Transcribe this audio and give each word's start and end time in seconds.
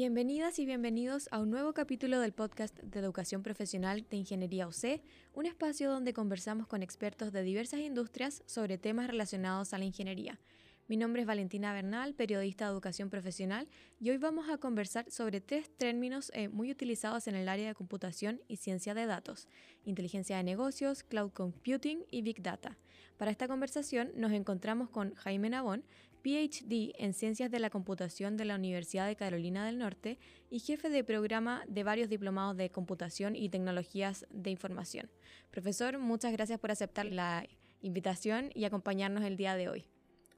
Bienvenidas 0.00 0.58
y 0.58 0.64
bienvenidos 0.64 1.28
a 1.30 1.40
un 1.40 1.50
nuevo 1.50 1.74
capítulo 1.74 2.20
del 2.20 2.32
podcast 2.32 2.74
de 2.78 3.00
Educación 3.00 3.42
Profesional 3.42 4.06
de 4.08 4.16
Ingeniería 4.16 4.66
UC, 4.66 5.02
un 5.34 5.44
espacio 5.44 5.90
donde 5.90 6.14
conversamos 6.14 6.66
con 6.66 6.82
expertos 6.82 7.32
de 7.32 7.42
diversas 7.42 7.80
industrias 7.80 8.42
sobre 8.46 8.78
temas 8.78 9.08
relacionados 9.08 9.74
a 9.74 9.78
la 9.78 9.84
ingeniería. 9.84 10.40
Mi 10.88 10.96
nombre 10.96 11.20
es 11.20 11.28
Valentina 11.28 11.74
Bernal, 11.74 12.14
periodista 12.14 12.64
de 12.64 12.72
educación 12.72 13.10
profesional, 13.10 13.68
y 14.00 14.08
hoy 14.08 14.16
vamos 14.16 14.48
a 14.48 14.56
conversar 14.56 15.10
sobre 15.10 15.42
tres 15.42 15.68
términos 15.76 16.32
eh, 16.34 16.48
muy 16.48 16.70
utilizados 16.70 17.28
en 17.28 17.34
el 17.34 17.46
área 17.46 17.68
de 17.68 17.74
computación 17.74 18.40
y 18.48 18.56
ciencia 18.56 18.94
de 18.94 19.04
datos, 19.04 19.48
inteligencia 19.84 20.38
de 20.38 20.44
negocios, 20.44 21.02
cloud 21.02 21.30
computing 21.30 22.06
y 22.10 22.22
big 22.22 22.42
data. 22.42 22.78
Para 23.18 23.30
esta 23.30 23.48
conversación 23.48 24.12
nos 24.16 24.32
encontramos 24.32 24.88
con 24.88 25.14
Jaime 25.14 25.50
Nabón, 25.50 25.84
PhD 26.22 26.92
en 26.98 27.14
Ciencias 27.14 27.50
de 27.50 27.58
la 27.58 27.70
Computación 27.70 28.36
de 28.36 28.44
la 28.44 28.54
Universidad 28.54 29.06
de 29.06 29.16
Carolina 29.16 29.64
del 29.64 29.78
Norte 29.78 30.18
y 30.50 30.60
jefe 30.60 30.88
de 30.88 31.04
programa 31.04 31.64
de 31.68 31.82
varios 31.82 32.08
diplomados 32.08 32.56
de 32.56 32.70
computación 32.70 33.36
y 33.36 33.48
tecnologías 33.48 34.26
de 34.30 34.50
información. 34.50 35.10
Profesor, 35.50 35.98
muchas 35.98 36.32
gracias 36.32 36.58
por 36.60 36.70
aceptar 36.70 37.06
la 37.06 37.46
invitación 37.80 38.50
y 38.54 38.64
acompañarnos 38.64 39.24
el 39.24 39.36
día 39.36 39.54
de 39.54 39.68
hoy. 39.68 39.84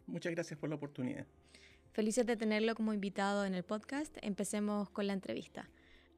Muchas 0.06 0.32
gracias 0.32 0.58
por 0.58 0.68
la 0.68 0.76
oportunidad. 0.76 1.26
Felices 1.92 2.26
de 2.26 2.36
tenerlo 2.36 2.74
como 2.74 2.94
invitado 2.94 3.44
en 3.44 3.54
el 3.54 3.64
podcast. 3.64 4.16
Empecemos 4.22 4.88
con 4.90 5.06
la 5.06 5.12
entrevista. 5.12 5.68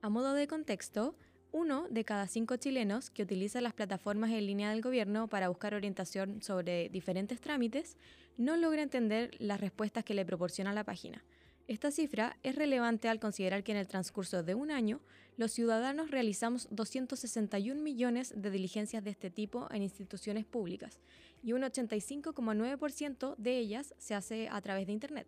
A 0.03 0.09
modo 0.09 0.35
de 0.35 0.47
contexto, 0.47 1.17
uno 1.55 1.87
de 1.89 2.05
cada 2.05 2.27
cinco 2.27 2.57
chilenos 2.57 3.11
que 3.11 3.23
utiliza 3.23 3.61
las 3.61 3.75
plataformas 3.75 4.31
en 4.33 4.45
línea 4.45 4.71
del 4.71 4.83
gobierno 4.83 5.29
para 5.29 5.49
buscar 5.49 5.75
orientación 5.75 6.43
sobre 6.43 6.89
diferentes 6.89 7.41
trámites 7.41 7.97
no 8.37 8.57
logra 8.57 8.83
entender 8.83 9.31
las 9.39 9.61
respuestas 9.61 10.05
que 10.05 10.15
le 10.15 10.25
proporciona 10.25 10.73
la 10.73 10.85
página. 10.85 11.25
Esta 11.67 11.91
cifra 11.91 12.37
es 12.43 12.57
relevante 12.57 13.09
al 13.09 13.21
considerar 13.21 13.65
que 13.65 13.73
en 13.73 13.79
el 13.79 13.89
transcurso 13.89 14.43
de 14.43 14.55
un 14.55 14.71
año 14.71 15.01
los 15.37 15.53
ciudadanos 15.53 16.11
realizamos 16.11 16.69
261 16.71 17.81
millones 17.81 18.35
de 18.37 18.51
diligencias 18.51 19.03
de 19.03 19.11
este 19.11 19.31
tipo 19.31 19.69
en 19.71 19.83
instituciones 19.83 20.45
públicas 20.45 21.01
y 21.43 21.53
un 21.53 21.63
85,9% 21.63 23.35
de 23.37 23.59
ellas 23.59 23.95
se 23.99 24.15
hace 24.15 24.49
a 24.51 24.61
través 24.61 24.87
de 24.87 24.93
Internet 24.93 25.27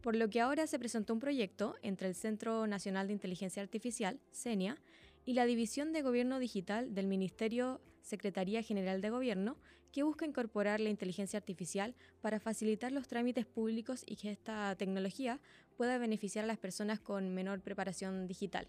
por 0.00 0.16
lo 0.16 0.30
que 0.30 0.40
ahora 0.40 0.66
se 0.66 0.78
presentó 0.78 1.12
un 1.12 1.20
proyecto 1.20 1.76
entre 1.82 2.08
el 2.08 2.14
Centro 2.14 2.66
Nacional 2.66 3.06
de 3.06 3.12
Inteligencia 3.12 3.62
Artificial, 3.62 4.18
CENIA, 4.32 4.78
y 5.24 5.34
la 5.34 5.44
División 5.44 5.92
de 5.92 6.02
Gobierno 6.02 6.38
Digital 6.38 6.94
del 6.94 7.06
Ministerio 7.06 7.80
Secretaría 8.08 8.62
General 8.62 9.00
de 9.00 9.10
Gobierno, 9.10 9.56
que 9.92 10.02
busca 10.02 10.26
incorporar 10.26 10.80
la 10.80 10.88
inteligencia 10.88 11.36
artificial 11.36 11.94
para 12.20 12.40
facilitar 12.40 12.90
los 12.90 13.06
trámites 13.06 13.46
públicos 13.46 14.02
y 14.06 14.16
que 14.16 14.30
esta 14.30 14.74
tecnología 14.76 15.40
pueda 15.76 15.98
beneficiar 15.98 16.44
a 16.44 16.48
las 16.48 16.58
personas 16.58 17.00
con 17.00 17.34
menor 17.34 17.60
preparación 17.60 18.26
digital. 18.26 18.66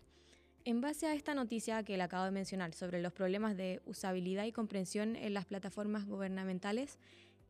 En 0.65 0.81
base 0.81 1.07
a 1.07 1.15
esta 1.15 1.33
noticia 1.33 1.83
que 1.83 1.97
le 1.97 2.03
acabo 2.03 2.25
de 2.25 2.31
mencionar 2.31 2.73
sobre 2.73 3.01
los 3.01 3.13
problemas 3.13 3.55
de 3.55 3.81
usabilidad 3.85 4.43
y 4.43 4.51
comprensión 4.51 5.15
en 5.15 5.33
las 5.33 5.45
plataformas 5.45 6.05
gubernamentales, 6.05 6.99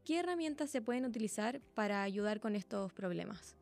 ¿qué 0.06 0.20
herramientas 0.20 0.70
se 0.70 0.82
pueden 0.82 1.06
utilizar 1.06 1.60
para 1.74 2.04
ayudar 2.04 2.40
con 2.40 2.56
estos 2.56 2.94
problemas? 2.94 3.59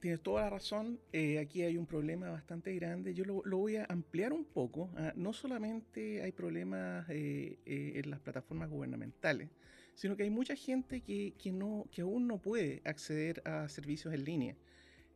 Tienes 0.00 0.22
toda 0.22 0.44
la 0.44 0.50
razón, 0.50 0.98
eh, 1.12 1.38
aquí 1.38 1.60
hay 1.60 1.76
un 1.76 1.84
problema 1.84 2.30
bastante 2.30 2.74
grande. 2.74 3.12
Yo 3.12 3.26
lo, 3.26 3.42
voy 3.42 3.76
a 3.76 3.84
ampliar 3.84 4.32
un 4.32 4.46
poco. 4.46 4.90
¿ah? 4.96 5.12
No 5.14 5.34
solamente 5.34 6.22
hay 6.22 6.32
problemas 6.32 7.06
eh, 7.10 7.58
eh, 7.66 8.00
en 8.02 8.10
las 8.10 8.18
plataformas 8.20 8.70
gubernamentales, 8.70 9.50
sino 9.94 10.16
que 10.16 10.22
hay 10.22 10.30
mucha 10.30 10.56
gente 10.56 11.02
que, 11.02 11.34
no, 11.52 11.84
que 11.92 12.00
aún 12.00 12.26
no 12.26 12.38
puede 12.38 12.80
acceder 12.86 13.42
a 13.44 13.68
servicios 13.68 14.14
en 14.14 14.24
línea. 14.24 14.56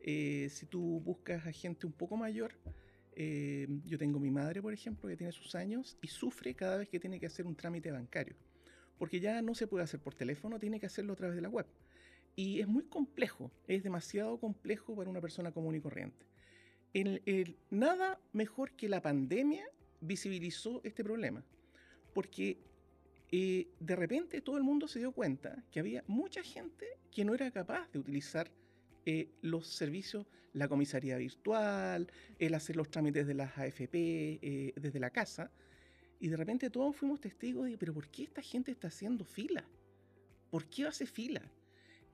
si 0.03 0.65
tú 0.67 1.01
buscas 1.03 1.47
a 1.47 1.51
gente 1.51 1.87
un 1.87 1.93
poco 1.93 2.15
mayor, 2.15 2.51
yo 3.85 3.97
tengo 3.97 4.19
mi 4.19 4.29
madre, 4.29 4.61
por 4.61 4.71
ejemplo, 4.71 5.09
que 5.09 5.17
tiene 5.17 5.31
sus 5.31 5.55
años 5.55 5.97
y 6.03 6.09
sufre 6.09 6.53
cada 6.53 6.77
vez 6.77 6.89
que 6.89 6.99
tiene 6.99 7.19
que 7.19 7.25
hacer 7.25 7.47
un 7.47 7.55
trámite 7.55 7.89
bancario, 7.89 8.35
porque 8.99 9.19
ya 9.19 9.41
no 9.41 9.55
se 9.55 9.65
puede 9.65 9.83
hacer 9.83 9.99
por 9.99 10.13
teléfono, 10.13 10.59
tiene 10.59 10.79
que 10.79 10.85
hacerlo 10.85 11.13
a 11.13 11.15
través 11.15 11.35
de 11.35 11.41
la 11.41 11.49
web. 11.49 11.65
Y 12.35 12.59
es 12.59 12.67
muy 12.67 12.83
complejo, 12.83 13.51
es 13.67 13.83
demasiado 13.83 14.37
complejo 14.39 14.95
para 14.95 15.09
una 15.09 15.21
persona 15.21 15.51
común 15.51 15.75
y 15.75 15.81
corriente. 15.81 16.25
nada 17.69 18.19
mejor 18.33 18.71
que 18.71 18.89
la 18.89 19.01
pandemia 19.01 19.65
visibilizó 20.01 20.81
este 20.83 21.03
problema, 21.03 21.43
porque 22.13 22.57
eh, 23.31 23.67
de 23.79 23.95
repente 23.95 24.41
todo 24.41 24.57
el 24.57 24.63
mundo 24.63 24.87
se 24.87 24.99
dio 24.99 25.11
cuenta 25.11 25.63
que 25.71 25.79
había 25.79 26.03
mucha 26.07 26.43
gente 26.43 26.85
que 27.11 27.25
no 27.25 27.33
era 27.33 27.49
capaz 27.51 27.91
de 27.91 27.99
utilizar 27.99 28.51
eh, 29.05 29.29
los 29.41 29.67
servicios, 29.67 30.25
la 30.53 30.67
comisaría 30.67 31.17
virtual, 31.17 32.07
el 32.39 32.53
hacer 32.53 32.75
los 32.75 32.89
trámites 32.89 33.27
de 33.27 33.33
las 33.33 33.57
AFP 33.57 33.93
eh, 34.41 34.73
desde 34.75 34.99
la 34.99 35.09
casa, 35.09 35.51
y 36.19 36.27
de 36.27 36.37
repente 36.37 36.69
todos 36.69 36.95
fuimos 36.95 37.19
testigos 37.19 37.69
de, 37.69 37.77
pero 37.77 37.93
¿por 37.93 38.07
qué 38.07 38.23
esta 38.23 38.41
gente 38.41 38.71
está 38.71 38.87
haciendo 38.87 39.25
fila? 39.25 39.63
¿Por 40.49 40.65
qué 40.65 40.85
hace 40.85 41.05
fila? 41.05 41.41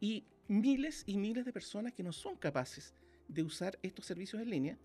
Y 0.02 0.26
miles 0.50 1.04
y 1.06 1.16
miles 1.16 1.46
de 1.46 1.54
personas 1.54 1.94
que 1.94 2.04
no 2.04 2.12
son 2.12 2.36
capaces 2.36 2.94
de 3.30 3.44
usar 3.44 3.80
estos 3.82 4.06
servicios 4.06 4.42
en 4.42 4.50
línea 4.50 4.78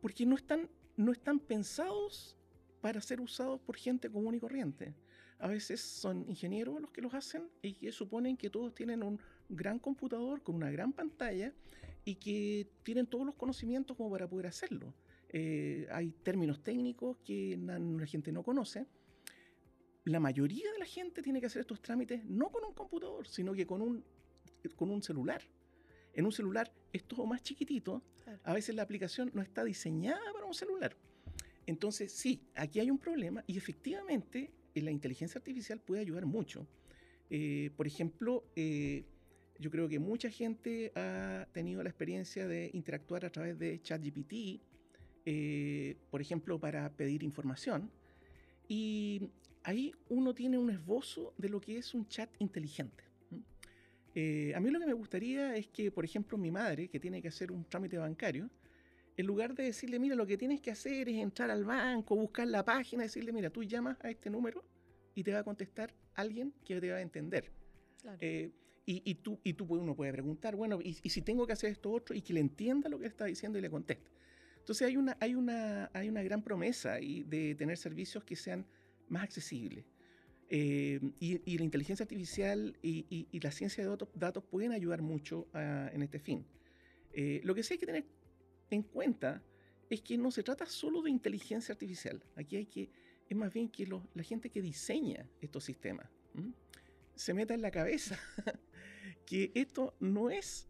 porque 0.00 0.26
no 0.26 0.34
están, 0.34 0.68
no 0.96 1.12
están 1.12 1.38
pensados 1.38 2.36
para 2.80 3.00
ser 3.00 3.20
usados 3.20 3.60
por 3.60 3.76
gente 3.76 4.10
común 4.10 4.34
y 4.34 4.40
corriente. 4.40 4.94
A 5.38 5.46
veces 5.46 5.80
son 5.80 6.28
ingenieros 6.28 6.80
los 6.80 6.90
que 6.90 7.02
los 7.02 7.14
hacen 7.14 7.48
y 7.62 7.74
que 7.74 7.92
suponen 7.92 8.36
que 8.36 8.50
todos 8.50 8.74
tienen 8.74 9.02
un 9.02 9.20
gran 9.48 9.78
computador 9.78 10.42
con 10.42 10.56
una 10.56 10.70
gran 10.70 10.92
pantalla 10.92 11.52
y 12.04 12.16
que 12.16 12.68
tienen 12.82 13.06
todos 13.06 13.24
los 13.24 13.34
conocimientos 13.34 13.96
como 13.96 14.10
para 14.10 14.28
poder 14.28 14.46
hacerlo. 14.46 14.94
Eh, 15.28 15.86
hay 15.92 16.10
términos 16.22 16.62
técnicos 16.62 17.18
que 17.18 17.56
la 17.56 18.06
gente 18.06 18.32
no 18.32 18.42
conoce. 18.42 18.86
La 20.04 20.18
mayoría 20.18 20.72
de 20.72 20.78
la 20.78 20.86
gente 20.86 21.22
tiene 21.22 21.40
que 21.40 21.46
hacer 21.46 21.60
estos 21.60 21.82
trámites 21.82 22.24
no 22.24 22.50
con 22.50 22.64
un 22.64 22.72
computador, 22.72 23.28
sino 23.28 23.52
que 23.52 23.66
con 23.66 23.82
un 23.82 24.02
con 24.76 24.90
un 24.90 25.02
celular. 25.02 25.42
En 26.14 26.24
un 26.24 26.32
celular 26.32 26.72
es 26.92 27.04
todo 27.04 27.26
más 27.26 27.42
chiquitito. 27.42 28.02
A 28.44 28.52
veces 28.52 28.74
la 28.74 28.82
aplicación 28.82 29.30
no 29.34 29.42
está 29.42 29.64
diseñada 29.64 30.32
para 30.32 30.46
un 30.46 30.54
celular. 30.54 30.96
Entonces, 31.68 32.12
sí, 32.12 32.40
aquí 32.54 32.80
hay 32.80 32.90
un 32.90 32.98
problema 32.98 33.44
y 33.46 33.58
efectivamente 33.58 34.50
eh, 34.74 34.80
la 34.80 34.90
inteligencia 34.90 35.38
artificial 35.38 35.78
puede 35.78 36.00
ayudar 36.00 36.24
mucho. 36.24 36.66
Eh, 37.28 37.70
por 37.76 37.86
ejemplo, 37.86 38.44
eh, 38.56 39.04
yo 39.58 39.70
creo 39.70 39.86
que 39.86 39.98
mucha 39.98 40.30
gente 40.30 40.92
ha 40.94 41.46
tenido 41.52 41.82
la 41.82 41.90
experiencia 41.90 42.48
de 42.48 42.70
interactuar 42.72 43.26
a 43.26 43.30
través 43.30 43.58
de 43.58 43.82
ChatGPT, 43.82 44.62
por 46.10 46.22
ejemplo, 46.22 46.58
para 46.58 46.88
pedir 46.96 47.22
información. 47.22 47.90
Y 48.66 49.28
ahí 49.62 49.92
uno 50.08 50.34
tiene 50.34 50.56
un 50.56 50.70
esbozo 50.70 51.34
de 51.36 51.50
lo 51.50 51.60
que 51.60 51.76
es 51.76 51.92
un 51.92 52.08
chat 52.08 52.30
inteligente. 52.38 53.07
Eh, 54.14 54.52
a 54.54 54.60
mí 54.60 54.70
lo 54.70 54.80
que 54.80 54.86
me 54.86 54.92
gustaría 54.92 55.54
es 55.56 55.68
que, 55.68 55.90
por 55.90 56.04
ejemplo, 56.04 56.38
mi 56.38 56.50
madre, 56.50 56.88
que 56.88 56.98
tiene 56.98 57.20
que 57.22 57.28
hacer 57.28 57.52
un 57.52 57.64
trámite 57.64 57.98
bancario, 57.98 58.50
en 59.16 59.26
lugar 59.26 59.54
de 59.54 59.64
decirle, 59.64 59.98
mira, 59.98 60.14
lo 60.14 60.26
que 60.26 60.38
tienes 60.38 60.60
que 60.60 60.70
hacer 60.70 61.08
es 61.08 61.16
entrar 61.16 61.50
al 61.50 61.64
banco, 61.64 62.14
buscar 62.14 62.46
la 62.46 62.64
página, 62.64 63.02
decirle, 63.02 63.32
mira, 63.32 63.50
tú 63.50 63.64
llamas 63.64 63.98
a 64.02 64.10
este 64.10 64.30
número 64.30 64.64
y 65.14 65.24
te 65.24 65.32
va 65.32 65.40
a 65.40 65.44
contestar 65.44 65.92
alguien 66.14 66.54
que 66.64 66.80
te 66.80 66.90
va 66.90 66.98
a 66.98 67.00
entender. 67.00 67.50
Eh, 68.20 68.50
y, 68.86 69.14
tú, 69.16 69.38
y 69.44 69.52
tú 69.52 69.66
uno 69.68 69.94
puede 69.94 70.12
preguntar, 70.12 70.56
bueno, 70.56 70.78
y, 70.82 70.94
si 70.94 71.20
tengo 71.20 71.46
que 71.46 71.52
hacer 71.52 71.70
esto 71.70 71.92
otro, 71.92 72.14
y 72.14 72.22
que 72.22 72.32
le 72.32 72.40
entienda 72.40 72.88
lo 72.88 72.98
que 72.98 73.06
está 73.06 73.26
diciendo 73.26 73.58
y 73.58 73.60
le 73.60 73.68
conteste. 73.68 74.10
Entonces 74.60 74.86
hay 74.86 74.96
una, 74.96 75.16
hay 75.20 75.34
una, 75.34 75.90
hay 75.92 76.08
una 76.08 76.22
gran 76.22 76.42
promesa 76.42 76.94
de 76.94 77.54
tener 77.58 77.76
servicios 77.76 78.24
que 78.24 78.36
sean 78.36 78.64
más 79.08 79.24
accesibles. 79.24 79.84
Eh, 80.50 80.98
y, 81.20 81.58
la 81.58 81.64
inteligencia 81.64 82.04
artificial 82.04 82.76
y, 82.82 83.26
la 83.40 83.50
ciencia 83.50 83.84
de 83.84 83.96
datos, 84.14 84.44
pueden 84.44 84.72
ayudar 84.72 85.02
mucho 85.02 85.46
en 85.54 86.02
este 86.02 86.18
fin. 86.18 86.44
Eh, 87.12 87.40
lo 87.44 87.54
que 87.54 87.62
sí 87.62 87.74
hay 87.74 87.78
que 87.78 87.86
tener 87.86 88.04
en 88.70 88.82
cuenta 88.82 89.42
es 89.90 90.02
que 90.02 90.18
no 90.18 90.30
se 90.30 90.42
trata 90.42 90.66
solo 90.66 91.02
de 91.02 91.10
inteligencia 91.10 91.72
artificial. 91.72 92.22
Aquí 92.36 92.56
hay 92.56 92.66
que, 92.66 92.90
es 93.28 93.36
más 93.36 93.52
bien 93.52 93.68
que 93.68 93.86
la 93.86 94.22
gente 94.22 94.50
que 94.50 94.62
diseña 94.62 95.28
estos 95.40 95.64
sistemas 95.64 96.08
se 97.18 97.34
meta 97.34 97.52
en 97.52 97.62
la 97.62 97.70
cabeza 97.70 98.16
que 99.26 99.50
esto 99.54 99.94
no 99.98 100.30
es 100.30 100.68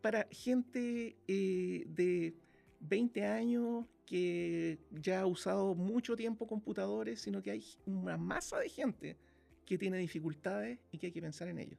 para 0.00 0.28
gente 0.30 1.16
eh, 1.26 1.84
de 1.88 2.34
20 2.80 3.24
años 3.24 3.86
que 4.06 4.78
ya 4.90 5.20
ha 5.20 5.26
usado 5.26 5.74
mucho 5.74 6.16
tiempo 6.16 6.46
computadores, 6.46 7.20
sino 7.20 7.42
que 7.42 7.50
hay 7.50 7.64
una 7.84 8.16
masa 8.16 8.58
de 8.58 8.68
gente 8.68 9.16
que 9.66 9.76
tiene 9.76 9.98
dificultades 9.98 10.78
y 10.90 10.98
que 10.98 11.06
hay 11.06 11.12
que 11.12 11.20
pensar 11.20 11.48
en 11.48 11.58
ello. 11.58 11.76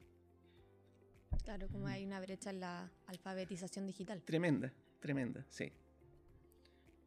Claro, 1.42 1.68
como 1.68 1.88
hay 1.88 2.04
una 2.04 2.20
brecha 2.20 2.50
en 2.50 2.60
la 2.60 2.92
alfabetización 3.06 3.86
digital. 3.86 4.22
Tremenda, 4.22 4.72
tremenda, 5.00 5.44
sí. 5.50 5.72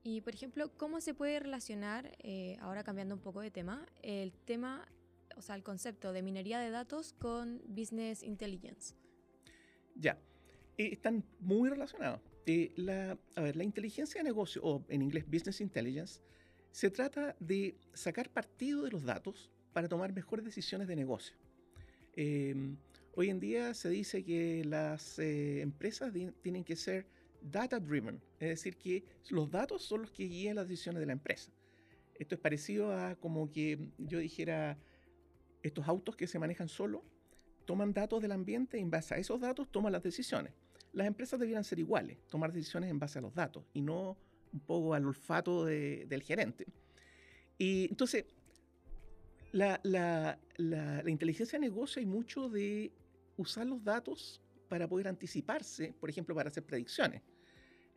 Y 0.03 0.19
por 0.21 0.33
ejemplo, 0.33 0.69
¿cómo 0.75 0.99
se 0.99 1.13
puede 1.13 1.39
relacionar, 1.39 2.11
eh, 2.19 2.57
ahora 2.59 2.83
cambiando 2.83 3.15
un 3.15 3.21
poco 3.21 3.39
de 3.39 3.51
tema, 3.51 3.85
el 4.01 4.33
tema, 4.33 4.85
o 5.37 5.41
sea, 5.41 5.55
el 5.55 5.63
concepto 5.63 6.11
de 6.11 6.21
minería 6.21 6.59
de 6.59 6.69
datos 6.69 7.13
con 7.13 7.61
business 7.65 8.23
intelligence? 8.23 8.95
Ya, 9.95 10.19
eh, 10.77 10.89
están 10.91 11.23
muy 11.39 11.69
relacionados 11.69 12.19
eh, 12.45 12.71
la, 12.75 13.17
a 13.35 13.41
ver, 13.41 13.55
la 13.55 13.63
inteligencia 13.63 14.19
de 14.19 14.25
negocio, 14.25 14.61
o 14.63 14.85
en 14.89 15.01
inglés 15.01 15.25
Business 15.25 15.61
Intelligence, 15.61 16.21
se 16.71 16.89
trata 16.89 17.35
de 17.39 17.77
sacar 17.93 18.29
partido 18.29 18.83
de 18.83 18.91
los 18.91 19.03
datos 19.03 19.51
para 19.73 19.87
tomar 19.87 20.11
mejores 20.13 20.43
decisiones 20.43 20.87
de 20.87 20.95
negocio. 20.95 21.35
Em, 22.15 22.77
hoy 23.15 23.29
en 23.29 23.39
día 23.39 23.73
se 23.73 23.89
dice 23.89 24.23
que 24.23 24.63
las 24.65 25.19
eh, 25.19 25.61
empresas 25.61 26.13
tienen 26.41 26.63
que 26.63 26.75
ser 26.75 27.07
data 27.41 27.79
driven, 27.79 28.21
es 28.39 28.49
decir, 28.49 28.77
que 28.77 29.03
los 29.29 29.49
datos 29.49 29.83
son 29.83 30.01
los 30.01 30.11
que 30.11 30.23
guían 30.23 30.55
las 30.55 30.67
decisiones 30.67 30.99
de 30.99 31.05
la 31.05 31.13
empresa. 31.13 31.51
Esto 32.15 32.35
es 32.35 32.41
parecido 32.41 32.93
a 32.93 33.15
como 33.15 33.51
que 33.51 33.79
yo 33.97 34.19
dijera, 34.19 34.77
estos 35.61 35.87
autos 35.87 36.15
que 36.15 36.27
se 36.27 36.39
manejan 36.39 36.69
solo 36.69 37.03
toman 37.65 37.93
datos 37.93 38.21
del 38.21 38.31
ambiente 38.31 38.77
y 38.77 38.81
en 38.81 38.91
base 38.91 39.15
a 39.15 39.17
esos 39.17 39.39
datos 39.39 39.71
toman 39.71 39.93
las 39.93 40.03
decisiones. 40.03 40.53
Las 40.93 41.07
empresas 41.07 41.39
debieran 41.39 41.63
ser 41.63 41.79
iguales, 41.79 42.17
tomar 42.29 42.53
decisiones 42.53 42.89
en 42.89 42.99
base 42.99 43.19
a 43.19 43.21
los 43.21 43.33
datos 43.33 43.65
y 43.73 43.81
no 43.81 44.17
un 44.53 44.59
poco 44.59 44.93
al 44.93 45.05
olfato 45.05 45.65
del 45.65 46.21
gerente. 46.23 46.67
Y 47.57 47.85
entonces, 47.89 48.25
la, 49.51 50.39
inteligencia 51.07 51.59
de 51.59 51.65
negocio 51.65 51.99
hay 51.99 52.05
mucho 52.05 52.49
de 52.49 52.91
usar 53.37 53.65
los 53.65 53.83
datos 53.83 54.41
para 54.69 54.87
poder 54.87 55.07
anticiparse, 55.07 55.93
por 55.99 56.09
ejemplo, 56.09 56.35
para 56.35 56.49
hacer 56.49 56.63
predicciones. 56.63 57.21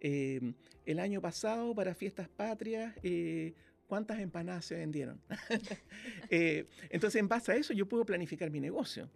Eh, 0.01 0.55
el 0.85 0.99
año 0.99 1.21
pasado, 1.21 1.75
para 1.75 1.95
fiestas 1.95 2.29
patrias, 2.29 2.95
eh, 3.03 3.55
¿cuántas 3.87 4.19
empanadas 4.19 4.65
se 4.65 4.77
vendieron? 4.77 5.21
Eh, 6.29 6.67
entonces, 6.91 7.21
en 7.21 7.29
base 7.29 7.53
a 7.53 7.55
eso, 7.55 7.73
yo 7.73 7.87
puedo 7.87 8.05
planificar 8.05 8.51
mi 8.51 8.59
negocio. 8.59 9.09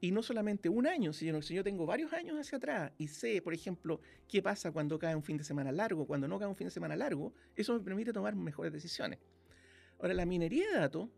Y 0.00 0.10
no 0.10 0.22
solamente 0.22 0.70
un 0.70 0.86
año, 0.86 1.12
sino 1.12 1.42
si 1.42 1.54
yo 1.54 1.62
tengo 1.62 1.84
varios 1.84 2.14
años 2.14 2.38
hacia 2.38 2.56
atrás 2.56 2.92
y 2.96 3.08
sé, 3.08 3.42
por 3.42 3.52
ejemplo, 3.52 4.00
qué 4.26 4.40
pasa 4.40 4.72
cuando 4.72 4.98
cae 4.98 5.14
un 5.14 5.22
fin 5.22 5.36
de 5.36 5.44
semana 5.44 5.70
largo, 5.70 6.06
cuando 6.06 6.26
no 6.26 6.38
cae 6.38 6.48
un 6.48 6.56
fin 6.56 6.68
de 6.68 6.70
semana 6.70 6.96
largo, 6.96 7.34
eso 7.54 7.74
me 7.74 7.80
permite 7.80 8.12
tomar 8.14 8.34
mejores 8.34 8.72
decisiones. 8.72 9.18
Ahora, 9.98 10.14
la 10.14 10.24
minería 10.24 10.66
de 10.66 10.78
datos 10.78 11.10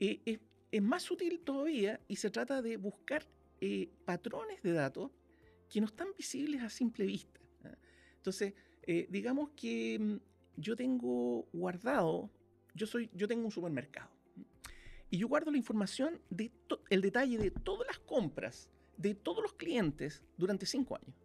es, 0.00 0.40
más 0.82 1.04
sutil 1.04 1.40
todavía 1.40 2.00
y 2.08 2.16
se 2.16 2.30
trata 2.30 2.60
de 2.60 2.76
buscar 2.76 3.24
patrones 4.04 4.62
de 4.62 4.72
datos 4.72 5.12
que 5.68 5.80
no 5.80 5.86
están 5.86 6.08
visibles 6.18 6.60
a 6.62 6.70
simple 6.70 7.06
vista. 7.06 7.40
Entonces, 8.16 8.54
eh, 8.82 9.06
digamos 9.08 9.50
que 9.50 9.98
mm, 9.98 10.16
yo 10.60 10.76
tengo 10.76 11.48
guardado, 11.52 12.30
yo, 12.74 12.86
soy, 12.86 13.10
yo 13.14 13.26
tengo 13.26 13.44
un 13.44 13.50
supermercado 13.50 14.10
y 15.10 15.18
yo 15.18 15.28
guardo 15.28 15.50
la 15.50 15.58
información 15.58 16.20
de 16.30 16.52
el 16.88 17.00
detalle 17.00 17.38
de 17.38 17.50
todas 17.50 17.86
las 17.86 17.98
compras 17.98 18.68
de 18.96 19.14
todos 19.14 19.42
los 19.42 19.54
clientes 19.54 20.22
durante 20.36 20.66
cinco 20.66 20.96
años. 20.96 21.16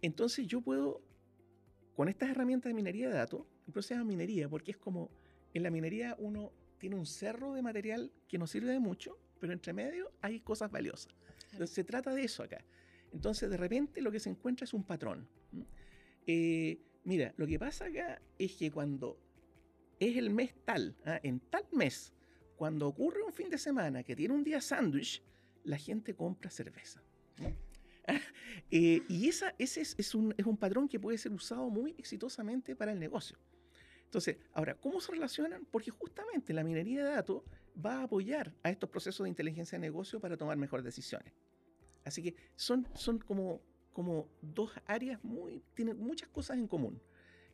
Entonces 0.00 0.46
yo 0.46 0.60
puedo, 0.60 1.02
con 1.94 2.08
estas 2.08 2.30
herramientas 2.30 2.70
de 2.70 2.74
minería 2.74 3.08
de 3.08 3.14
datos, 3.14 3.42
el 3.66 3.72
proceso 3.72 3.98
de 3.98 4.04
minería, 4.04 4.48
porque 4.48 4.70
es 4.70 4.76
como 4.76 5.10
en 5.54 5.64
la 5.64 5.70
minería 5.70 6.14
uno 6.18 6.52
tiene 6.78 6.96
un 6.96 7.06
cerro 7.06 7.54
de 7.54 7.62
material 7.62 8.12
que 8.28 8.38
no 8.38 8.46
sirve 8.46 8.70
de 8.70 8.78
mucho, 8.78 9.18
pero 9.40 9.52
entre 9.52 9.72
medio 9.72 10.12
hay 10.20 10.40
cosas 10.40 10.70
valiosas. 10.70 11.14
Entonces 11.52 11.74
se 11.74 11.84
trata 11.84 12.14
de 12.14 12.22
eso 12.22 12.42
acá. 12.42 12.64
Entonces, 13.12 13.48
de 13.48 13.56
repente 13.56 14.00
lo 14.02 14.12
que 14.12 14.20
se 14.20 14.28
encuentra 14.28 14.64
es 14.64 14.74
un 14.74 14.84
patrón. 14.84 15.26
Eh, 16.26 16.80
mira, 17.06 17.32
lo 17.36 17.46
que 17.46 17.58
pasa 17.58 17.86
acá 17.86 18.20
es 18.38 18.52
que 18.56 18.70
cuando 18.70 19.18
es 19.98 20.16
el 20.16 20.28
mes 20.30 20.54
tal, 20.64 20.94
¿ah? 21.04 21.20
en 21.22 21.40
tal 21.40 21.64
mes, 21.72 22.12
cuando 22.56 22.88
ocurre 22.88 23.22
un 23.22 23.32
fin 23.32 23.48
de 23.48 23.58
semana 23.58 24.02
que 24.02 24.16
tiene 24.16 24.34
un 24.34 24.42
día 24.42 24.60
sándwich, 24.60 25.22
la 25.64 25.78
gente 25.78 26.14
compra 26.14 26.50
cerveza. 26.50 27.02
Eh, 28.70 29.02
y 29.08 29.28
esa, 29.28 29.54
ese 29.58 29.82
es, 29.82 30.14
un, 30.14 30.34
es 30.38 30.46
un 30.46 30.56
patrón 30.56 30.88
que 30.88 30.98
puede 30.98 31.18
ser 31.18 31.32
usado 31.32 31.68
muy 31.68 31.94
exitosamente 31.98 32.74
para 32.74 32.92
el 32.92 32.98
negocio. 32.98 33.36
Entonces, 34.04 34.38
ahora, 34.54 34.74
¿cómo 34.74 35.00
se 35.00 35.12
relacionan? 35.12 35.66
Porque 35.70 35.90
justamente 35.90 36.52
la 36.52 36.64
minería 36.64 37.04
de 37.04 37.10
datos 37.10 37.42
va 37.84 38.00
a 38.00 38.02
apoyar 38.04 38.54
a 38.62 38.70
estos 38.70 38.88
procesos 38.88 39.24
de 39.24 39.28
inteligencia 39.28 39.78
de 39.78 39.82
negocio 39.82 40.20
para 40.20 40.36
tomar 40.36 40.56
mejores 40.56 40.84
decisiones. 40.84 41.32
Así 42.04 42.22
que 42.22 42.34
son, 42.54 42.88
son 42.94 43.18
como, 43.18 43.60
como 43.96 44.28
dos 44.42 44.70
áreas 44.84 45.24
muy, 45.24 45.62
tienen 45.72 45.96
muchas 45.96 46.28
cosas 46.28 46.58
en 46.58 46.66
común. 46.66 47.00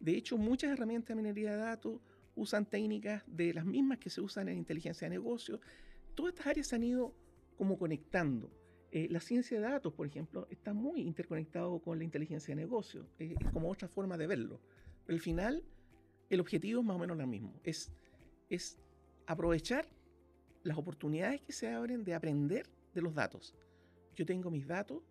De 0.00 0.16
hecho, 0.16 0.36
muchas 0.36 0.72
herramientas 0.72 1.10
de 1.10 1.14
minería 1.14 1.52
de 1.52 1.58
datos 1.58 2.00
usan 2.34 2.66
técnicas 2.66 3.22
de 3.28 3.54
las 3.54 3.64
mismas 3.64 3.98
que 3.98 4.10
se 4.10 4.20
usan 4.20 4.48
en 4.48 4.58
inteligencia 4.58 5.08
de 5.08 5.10
negocios. 5.10 5.60
Todas 6.16 6.32
estas 6.32 6.48
áreas 6.48 6.66
se 6.66 6.74
han 6.74 6.82
ido 6.82 7.14
como 7.56 7.78
conectando. 7.78 8.50
Eh, 8.90 9.06
la 9.08 9.20
ciencia 9.20 9.60
de 9.60 9.68
datos, 9.68 9.92
por 9.92 10.04
ejemplo, 10.04 10.48
está 10.50 10.72
muy 10.72 11.02
interconectado 11.02 11.78
con 11.78 11.96
la 11.96 12.02
inteligencia 12.02 12.56
de 12.56 12.60
negocios. 12.60 13.06
es 13.20 13.36
como 13.52 13.70
otra 13.70 13.86
forma 13.86 14.18
de 14.18 14.26
verlo. 14.26 14.60
Pero 15.06 15.14
al 15.14 15.22
final, 15.22 15.62
el 16.28 16.40
objetivo 16.40 16.80
es 16.80 16.86
más 16.88 16.96
o 16.96 16.98
menos 16.98 17.16
lo 17.16 17.26
mismo. 17.28 17.54
Es, 17.62 17.92
es 18.50 18.80
aprovechar 19.28 19.86
las 20.64 20.76
oportunidades 20.76 21.40
que 21.42 21.52
se 21.52 21.68
abren 21.68 22.02
de 22.02 22.14
aprender 22.14 22.66
de 22.94 23.00
los 23.00 23.14
datos 23.14 23.54
yo 24.14 24.26
tengo 24.26 24.50
mis 24.50 24.66
datos, 24.66 25.02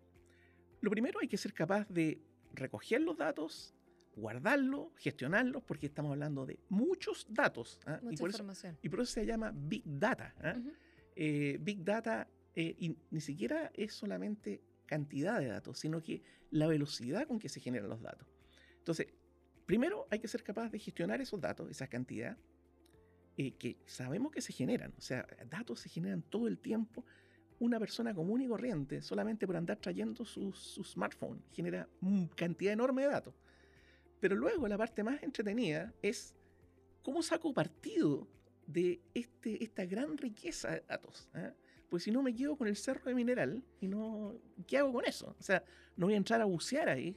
lo 0.82 0.90
primero 0.90 1.20
hay 1.20 1.28
que 1.28 1.38
ser 1.38 1.54
capaz 1.54 1.88
de 1.88 2.20
recoger 2.52 3.00
los 3.00 3.16
datos, 3.16 3.74
guardarlos, 4.16 4.88
gestionarlos, 4.98 5.62
porque 5.62 5.86
estamos 5.86 6.10
hablando 6.10 6.44
de 6.44 6.58
muchos 6.68 7.26
datos. 7.30 7.80
¿ah? 7.86 8.00
Mucha 8.02 8.14
y, 8.14 8.16
por 8.18 8.30
información. 8.30 8.72
Eso, 8.72 8.80
y 8.82 8.88
por 8.88 9.00
eso 9.00 9.12
se 9.12 9.24
llama 9.24 9.52
Big 9.54 9.84
Data. 9.86 10.34
¿ah? 10.42 10.60
Eh, 11.14 11.56
Big 11.60 11.84
Data 11.84 12.28
eh, 12.56 12.74
y 12.78 12.96
ni 13.10 13.20
siquiera 13.20 13.70
es 13.74 13.94
solamente 13.94 14.60
cantidad 14.84 15.38
de 15.38 15.46
datos, 15.46 15.78
sino 15.78 16.02
que 16.02 16.22
la 16.50 16.66
velocidad 16.66 17.26
con 17.28 17.38
que 17.38 17.48
se 17.48 17.60
generan 17.60 17.88
los 17.88 18.02
datos. 18.02 18.26
Entonces, 18.78 19.06
primero 19.64 20.08
hay 20.10 20.18
que 20.18 20.28
ser 20.28 20.42
capaz 20.42 20.68
de 20.70 20.80
gestionar 20.80 21.20
esos 21.20 21.40
datos, 21.40 21.70
esa 21.70 21.86
cantidad, 21.86 22.36
eh, 23.36 23.52
que 23.52 23.78
sabemos 23.86 24.32
que 24.32 24.42
se 24.42 24.52
generan. 24.52 24.92
O 24.98 25.00
sea, 25.00 25.26
datos 25.48 25.78
se 25.78 25.88
generan 25.88 26.22
todo 26.22 26.48
el 26.48 26.58
tiempo 26.58 27.06
una 27.62 27.78
persona 27.78 28.12
común 28.12 28.42
y 28.42 28.48
corriente, 28.48 29.00
solamente 29.02 29.46
por 29.46 29.56
andar 29.56 29.78
trayendo 29.78 30.24
su, 30.24 30.52
smartphone, 30.52 31.40
genera 31.52 31.88
cantidad 32.34 32.72
enorme 32.72 33.02
de 33.02 33.08
datos. 33.08 33.34
Pero 34.18 34.34
luego 34.34 34.66
la 34.66 34.76
parte 34.76 35.04
más 35.04 35.22
entretenida 35.22 35.94
es 36.02 36.34
cómo 37.02 37.22
saco 37.22 37.54
partido 37.54 38.26
de 38.66 39.00
este, 39.14 39.62
esta 39.62 39.84
gran 39.86 40.18
riqueza 40.18 40.72
de 40.72 40.80
datos. 40.88 41.30
¿eh? 41.34 41.52
Pues 41.88 42.02
si 42.02 42.10
no 42.10 42.20
me 42.20 42.34
quedo 42.34 42.56
con 42.56 42.66
el 42.66 42.74
cerro 42.74 43.04
de 43.04 43.14
mineral 43.14 43.62
y 43.80 43.86
no, 43.86 44.34
¿qué 44.66 44.78
hago 44.78 44.92
con 44.92 45.04
eso? 45.04 45.36
O 45.38 45.42
sea, 45.42 45.62
no 45.96 46.06
voy 46.06 46.14
a 46.14 46.16
entrar 46.16 46.40
a 46.40 46.46
bucear 46.46 46.88
ahí. 46.88 47.16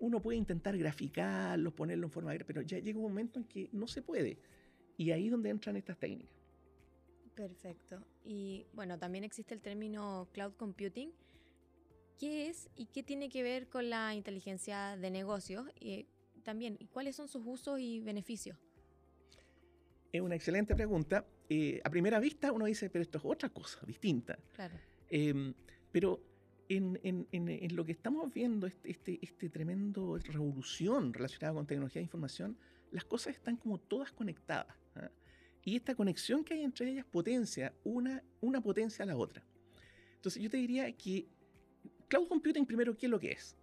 Uno 0.00 0.20
puede 0.20 0.36
intentar 0.36 0.76
graficarlo, 0.76 1.74
ponerlo 1.74 2.08
en 2.08 2.12
forma, 2.12 2.32
pero 2.46 2.60
ya 2.60 2.78
llega 2.78 2.98
un 2.98 3.04
momento 3.04 3.38
en 3.38 3.46
que 3.46 3.70
no 3.72 3.88
se 3.88 4.02
puede. 4.02 4.38
Y 4.98 5.12
ahí 5.12 5.26
es 5.26 5.30
donde 5.30 5.48
entran 5.48 5.76
estas 5.76 5.96
técnicas. 5.96 6.37
Perfecto. 7.38 8.04
Y 8.24 8.66
bueno, 8.72 8.98
también 8.98 9.22
existe 9.22 9.54
el 9.54 9.60
término 9.60 10.28
cloud 10.32 10.54
computing. 10.54 11.12
¿Qué 12.18 12.48
es 12.48 12.68
y 12.74 12.86
qué 12.86 13.04
tiene 13.04 13.28
que 13.28 13.44
ver 13.44 13.68
con 13.68 13.88
la 13.88 14.12
inteligencia 14.12 14.96
de 14.96 15.08
negocios? 15.12 15.70
Y 15.78 16.08
también, 16.42 16.76
¿cuáles 16.90 17.14
son 17.14 17.28
sus 17.28 17.46
usos 17.46 17.78
y 17.78 18.00
beneficios? 18.00 18.58
Es 20.12 20.20
una 20.20 20.34
excelente 20.34 20.74
pregunta. 20.74 21.24
Eh, 21.48 21.80
a 21.84 21.90
primera 21.90 22.18
vista 22.18 22.50
uno 22.50 22.64
dice, 22.64 22.90
pero 22.90 23.04
esto 23.04 23.18
es 23.18 23.24
otra 23.24 23.50
cosa, 23.50 23.86
distinta. 23.86 24.36
Claro. 24.56 24.74
Em, 25.08 25.54
pero 25.92 26.20
en, 26.68 26.98
en, 27.04 27.28
en, 27.30 27.76
lo 27.76 27.84
que 27.84 27.92
estamos 27.92 28.34
viendo, 28.34 28.66
este, 28.66 28.90
este, 28.90 29.20
este 29.22 29.48
tremendo 29.48 30.18
revolución 30.18 31.14
relacionada 31.14 31.54
con 31.54 31.68
tecnología 31.68 32.00
de 32.00 32.04
información, 32.04 32.58
las 32.90 33.04
cosas 33.04 33.36
están 33.36 33.56
como 33.56 33.78
todas 33.78 34.10
conectadas. 34.10 34.76
Y 35.64 35.76
esta 35.76 35.94
conexión 35.94 36.44
que 36.44 36.54
hay 36.54 36.62
entre 36.62 36.90
ellas 36.90 37.04
potencia 37.04 37.74
una, 37.84 38.22
una 38.40 38.60
potencia 38.60 39.02
a 39.02 39.06
la 39.06 39.16
otra. 39.16 39.44
Entonces 40.14 40.42
yo 40.42 40.50
te 40.50 40.56
diría 40.56 40.90
que 40.96 41.28
cloud 42.08 42.28
computing 42.28 42.66
primero, 42.66 42.96
¿qué 42.96 43.06
es 43.06 43.10
lo 43.10 43.20
que 43.20 43.32
es? 43.32 43.56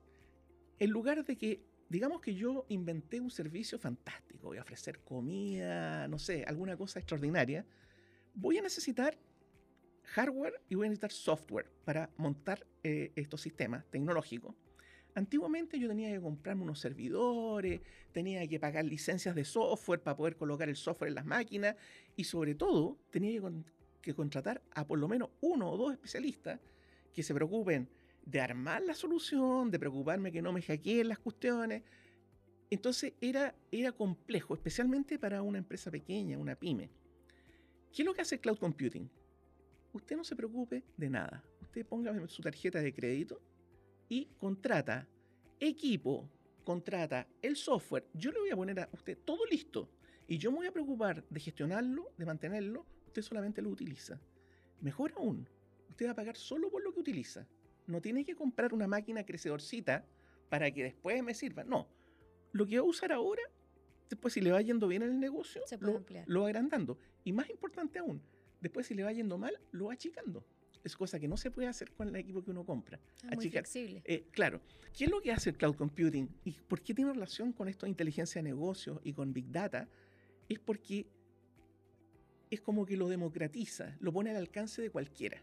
En 0.80 0.92
lugar 0.92 1.24
de 1.26 1.38
que, 1.38 1.64
digamos 1.90 2.22
que 2.22 2.36
yo 2.36 2.66
inventé 2.70 3.20
un 3.20 3.32
servicio 3.32 3.80
fantástico, 3.80 4.48
voy 4.48 4.58
a 4.58 4.62
ofrecer 4.62 5.00
comida, 5.00 6.08
no 6.08 6.20
sé, 6.20 6.44
alguna 6.46 6.78
cosa 6.78 7.00
extraordinaria, 7.00 7.66
voy 8.34 8.58
a 8.58 8.62
necesitar 8.62 9.18
hardware 10.04 10.62
y 10.70 10.76
voy 10.76 10.88
a 10.88 10.90
necesitar 10.90 11.12
software 11.12 11.72
para 11.84 12.10
montar 12.18 12.66
eh, 12.84 13.12
estos 13.16 13.42
sistemas 13.42 13.86
tecnológicos 13.90 14.56
Antiguamente 15.16 15.80
yo 15.80 15.88
tenía 15.88 16.12
que 16.12 16.20
comprarme 16.20 16.64
unos 16.64 16.80
servidores, 16.80 17.80
tenía 18.12 18.46
que 18.48 18.60
pagar 18.60 18.84
licencias 18.84 19.34
de 19.34 19.46
software 19.46 20.02
para 20.02 20.18
poder 20.18 20.36
colocar 20.36 20.68
el 20.68 20.76
software 20.76 21.08
en 21.08 21.16
las 21.16 21.26
máquinas 21.26 21.78
y 22.18 22.26
sobre 22.26 22.54
todo 22.54 22.98
tenía 23.12 23.42
que, 24.02 24.14
contratar 24.14 24.62
a 24.72 24.86
por 24.86 25.00
lo 25.00 25.08
menos 25.08 25.30
uno 25.40 25.72
o 25.72 25.78
dos 25.78 25.94
especialistas 25.94 26.60
que 27.14 27.24
se 27.24 27.34
preocupen 27.34 27.88
de 28.26 28.42
armar 28.42 28.84
la 28.84 28.94
solución, 28.94 29.72
de 29.72 29.80
preocuparme 29.80 30.34
que 30.34 30.42
no 30.42 30.52
me 30.52 30.62
hackeen 30.62 31.08
las 31.08 31.20
cuestiones. 31.20 31.84
Entonces 32.70 33.14
era, 33.22 33.56
era 33.72 33.94
complejo, 33.94 34.54
especialmente 34.54 35.18
para 35.18 35.42
una 35.42 35.60
empresa 35.60 35.90
pequeña, 35.90 36.38
una 36.38 36.56
pyme. 36.56 36.90
¿Qué 37.94 38.02
es 38.02 38.06
lo 38.06 38.14
que 38.14 38.22
hace 38.22 38.40
Cloud 38.40 38.58
Computing? 38.58 39.10
Usted 39.94 40.18
no 40.18 40.26
se 40.26 40.36
preocupe 40.36 40.84
de 40.98 41.10
nada. 41.10 41.42
Usted 41.62 41.86
ponga 41.86 42.28
su 42.28 42.42
tarjeta 42.42 42.82
de 42.82 42.94
crédito 42.94 43.42
y 44.10 44.26
contrata 44.38 45.08
equipo 45.60 46.30
contrata 46.64 47.28
el 47.42 47.56
software, 47.56 48.08
yo 48.14 48.32
le 48.32 48.40
voy 48.40 48.50
a 48.50 48.56
poner 48.56 48.80
a 48.80 48.90
usted 48.92 49.18
todo 49.24 49.46
listo 49.46 49.90
y 50.28 50.38
yo 50.38 50.52
me 50.52 50.58
voy 50.58 50.68
a 50.68 50.72
preocupar 50.72 51.24
de 51.30 51.40
gestionarlo, 51.40 52.12
de 52.18 52.26
mantenerlo, 52.26 52.86
usted 53.06 53.22
solamente 53.22 53.62
lo 53.62 53.70
utiliza. 53.70 54.20
Mejor 54.82 55.14
aún, 55.16 55.48
usted 55.90 56.08
va 56.08 56.12
a 56.12 56.16
pagar 56.16 56.36
solo 56.36 56.70
por 56.70 56.84
lo 56.84 56.92
que 56.92 57.00
utiliza. 57.00 57.48
No 57.86 58.02
tiene 58.02 58.26
que 58.26 58.36
comprar 58.36 58.74
una 58.74 58.88
máquina 58.88 59.24
crecedorcita 59.24 60.06
para 60.50 60.72
que 60.72 60.84
después 60.84 61.24
me 61.24 61.36
sirva. 61.36 61.64
No. 61.64 61.88
Lo 62.52 62.66
que 62.66 62.80
va 62.80 62.86
a 62.86 62.90
usar 62.90 63.12
ahora, 63.12 63.44
después 64.10 64.34
si 64.34 64.42
le 64.42 64.52
va 64.52 64.62
yendo 64.62 64.88
bien 64.88 65.04
en 65.04 65.12
el 65.12 65.20
negocio, 65.20 65.62
lo, 65.80 66.04
lo 66.26 66.42
va 66.42 66.48
agrandando. 66.48 66.98
Y 67.24 67.32
más 67.32 67.50
importante 67.50 68.00
aún, 68.00 68.22
después 68.60 68.88
si 68.88 68.96
le 68.96 69.04
va 69.04 69.14
yendo 69.14 69.38
mal, 69.38 69.60
lo 69.72 69.86
va 69.86 69.94
achicando 69.94 70.44
es 70.86 70.96
cosa 70.96 71.20
que 71.20 71.28
no 71.28 71.36
se 71.36 71.52
puede 71.52 71.68
hacer 71.68 71.92
con 71.92 72.08
el 72.08 72.16
equipo 72.16 72.44
que 72.44 72.52
uno 72.52 72.64
compra. 72.64 73.00
Es 73.30 73.36
muy 73.36 73.50
flexible. 73.50 74.02
Eh, 74.06 74.28
claro. 74.32 74.62
¿Qué 74.96 75.06
es 75.06 75.12
lo 75.12 75.22
que 75.22 75.32
hace 75.32 75.50
el 75.50 75.58
cloud 75.58 75.76
computing 75.76 76.30
y 76.44 76.52
por 76.52 76.82
qué 76.82 76.94
tiene 76.94 77.12
relación 77.12 77.52
con 77.52 77.68
esto 77.68 77.86
de 77.86 77.90
inteligencia 77.90 78.42
de 78.42 78.50
negocios 78.50 79.00
y 79.04 79.14
con 79.14 79.34
big 79.34 79.52
data? 79.52 79.90
Es 80.48 80.60
porque 80.60 81.08
es 82.52 82.62
como 82.62 82.86
que 82.86 82.96
lo 82.96 83.10
democratiza, 83.10 83.98
lo 84.00 84.14
pone 84.14 84.30
al 84.30 84.38
alcance 84.38 84.82
de 84.82 84.92
cualquiera. 84.92 85.42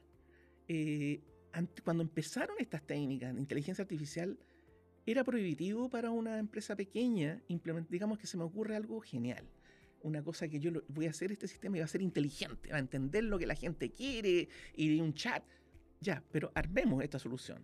Eh, 0.69 1.21
cuando 1.85 2.03
empezaron 2.03 2.57
estas 2.61 2.83
técnicas 2.87 3.35
de 3.35 3.41
inteligencia 3.41 3.83
artificial, 3.83 4.39
era 5.05 5.25
prohibitivo 5.25 5.91
para 5.91 6.11
una 6.11 6.39
empresa 6.39 6.77
pequeña 6.77 7.43
implementar, 7.49 7.91
digamos 7.91 8.19
que 8.19 8.29
se 8.29 8.37
me 8.37 8.45
ocurre 8.45 8.77
algo 8.77 9.01
genial 9.01 9.45
una 10.03 10.23
cosa 10.23 10.49
que 10.49 10.61
yo 10.61 10.71
voy 10.89 11.07
a 11.07 11.11
hacer 11.11 11.33
este 11.33 11.49
sistema 11.49 11.77
y 11.77 11.81
va 11.81 11.85
a 11.85 11.89
ser 11.89 12.03
inteligente, 12.03 12.71
va 12.71 12.77
a 12.77 12.81
entender 12.81 13.25
lo 13.25 13.39
que 13.39 13.47
la 13.47 13.55
gente 13.55 13.91
quiere 13.91 14.49
y 14.75 14.97
de 14.97 15.03
un 15.03 15.15
chat. 15.15 15.43
Ya, 16.01 16.23
pero 16.31 16.51
armemos 16.55 17.03
esta 17.03 17.19
solución. 17.19 17.63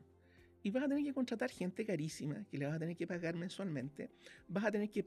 Y 0.63 0.71
vas 0.71 0.85
a 0.85 0.89
tener 0.89 1.05
que 1.05 1.13
contratar 1.13 1.51
gente 1.51 1.85
carísima 1.85 2.45
que 2.51 2.59
le 2.59 2.67
vas 2.67 2.77
a 2.77 2.79
tener 2.79 2.97
que 2.97 3.07
pagar 3.07 3.35
mensualmente. 3.37 4.11
Vas 4.49 4.65
a 4.65 4.71
tener 4.71 4.91
que 4.91 5.05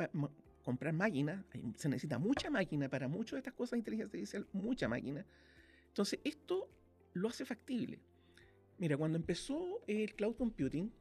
comprar 0.63 0.93
máquinas. 0.93 1.45
Se 1.75 1.89
necesita 1.89 2.17
mucha 2.19 2.49
máquina 2.49 2.89
para 2.89 3.07
muchas 3.07 3.33
de 3.33 3.37
estas 3.39 3.53
cosas 3.53 3.71
de 3.71 3.77
inteligencia 3.79 4.05
artificial, 4.05 4.47
mucha 4.53 4.87
máquina. 4.87 5.25
Entonces, 5.87 6.19
esto 6.23 6.69
lo 7.13 7.27
hace 7.27 7.45
factible. 7.45 7.99
Mira, 8.77 8.97
cuando 8.97 9.17
empezó 9.17 9.81
el 9.87 10.13
cloud 10.15 10.35
computing, 10.35 10.91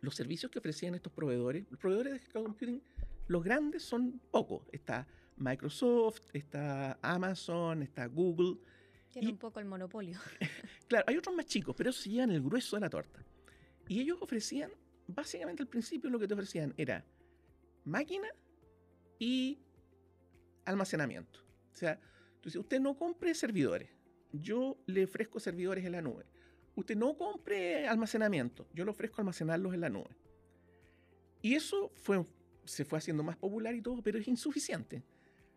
los 0.00 0.14
servicios 0.14 0.50
que 0.50 0.58
ofrecían 0.58 0.94
estos 0.94 1.12
proveedores, 1.12 1.66
los 1.70 1.78
proveedores 1.78 2.14
de 2.14 2.20
cloud 2.20 2.44
computing, 2.44 2.82
los 3.26 3.44
grandes 3.44 3.82
son 3.82 4.20
pocos. 4.30 4.62
Está 4.72 5.06
Microsoft, 5.40 6.20
está 6.32 6.98
Amazon, 7.02 7.82
está 7.82 8.06
Google. 8.06 8.58
Tiene 9.10 9.30
un 9.32 9.38
poco 9.38 9.58
el 9.58 9.66
monopolio. 9.66 10.18
claro, 10.88 11.04
hay 11.08 11.16
otros 11.16 11.34
más 11.34 11.46
chicos, 11.46 11.74
pero 11.76 11.92
se 11.92 12.10
llevan 12.10 12.30
el 12.30 12.42
grueso 12.42 12.76
de 12.76 12.80
la 12.80 12.90
torta. 12.90 13.24
Y 13.88 14.00
ellos 14.00 14.18
ofrecían, 14.20 14.70
básicamente 15.08 15.62
al 15.62 15.68
principio 15.68 16.10
lo 16.10 16.18
que 16.18 16.28
te 16.28 16.34
ofrecían 16.34 16.74
era 16.76 17.04
máquina 17.84 18.28
y 19.18 19.58
almacenamiento. 20.64 21.40
O 21.72 21.76
sea, 21.76 21.98
tú 22.40 22.50
usted 22.60 22.78
no 22.78 22.96
compre 22.96 23.34
servidores, 23.34 23.90
yo 24.32 24.78
le 24.86 25.04
ofrezco 25.04 25.40
servidores 25.40 25.84
en 25.84 25.92
la 25.92 26.02
nube. 26.02 26.26
Usted 26.76 26.96
no 26.96 27.16
compre 27.16 27.88
almacenamiento, 27.88 28.68
yo 28.72 28.84
le 28.84 28.90
ofrezco 28.90 29.20
almacenarlos 29.20 29.74
en 29.74 29.80
la 29.80 29.88
nube. 29.88 30.16
Y 31.42 31.54
eso 31.54 31.90
fue, 31.96 32.24
se 32.64 32.84
fue 32.84 32.98
haciendo 32.98 33.22
más 33.22 33.36
popular 33.36 33.74
y 33.74 33.82
todo, 33.82 34.02
pero 34.02 34.18
es 34.18 34.28
insuficiente. 34.28 35.02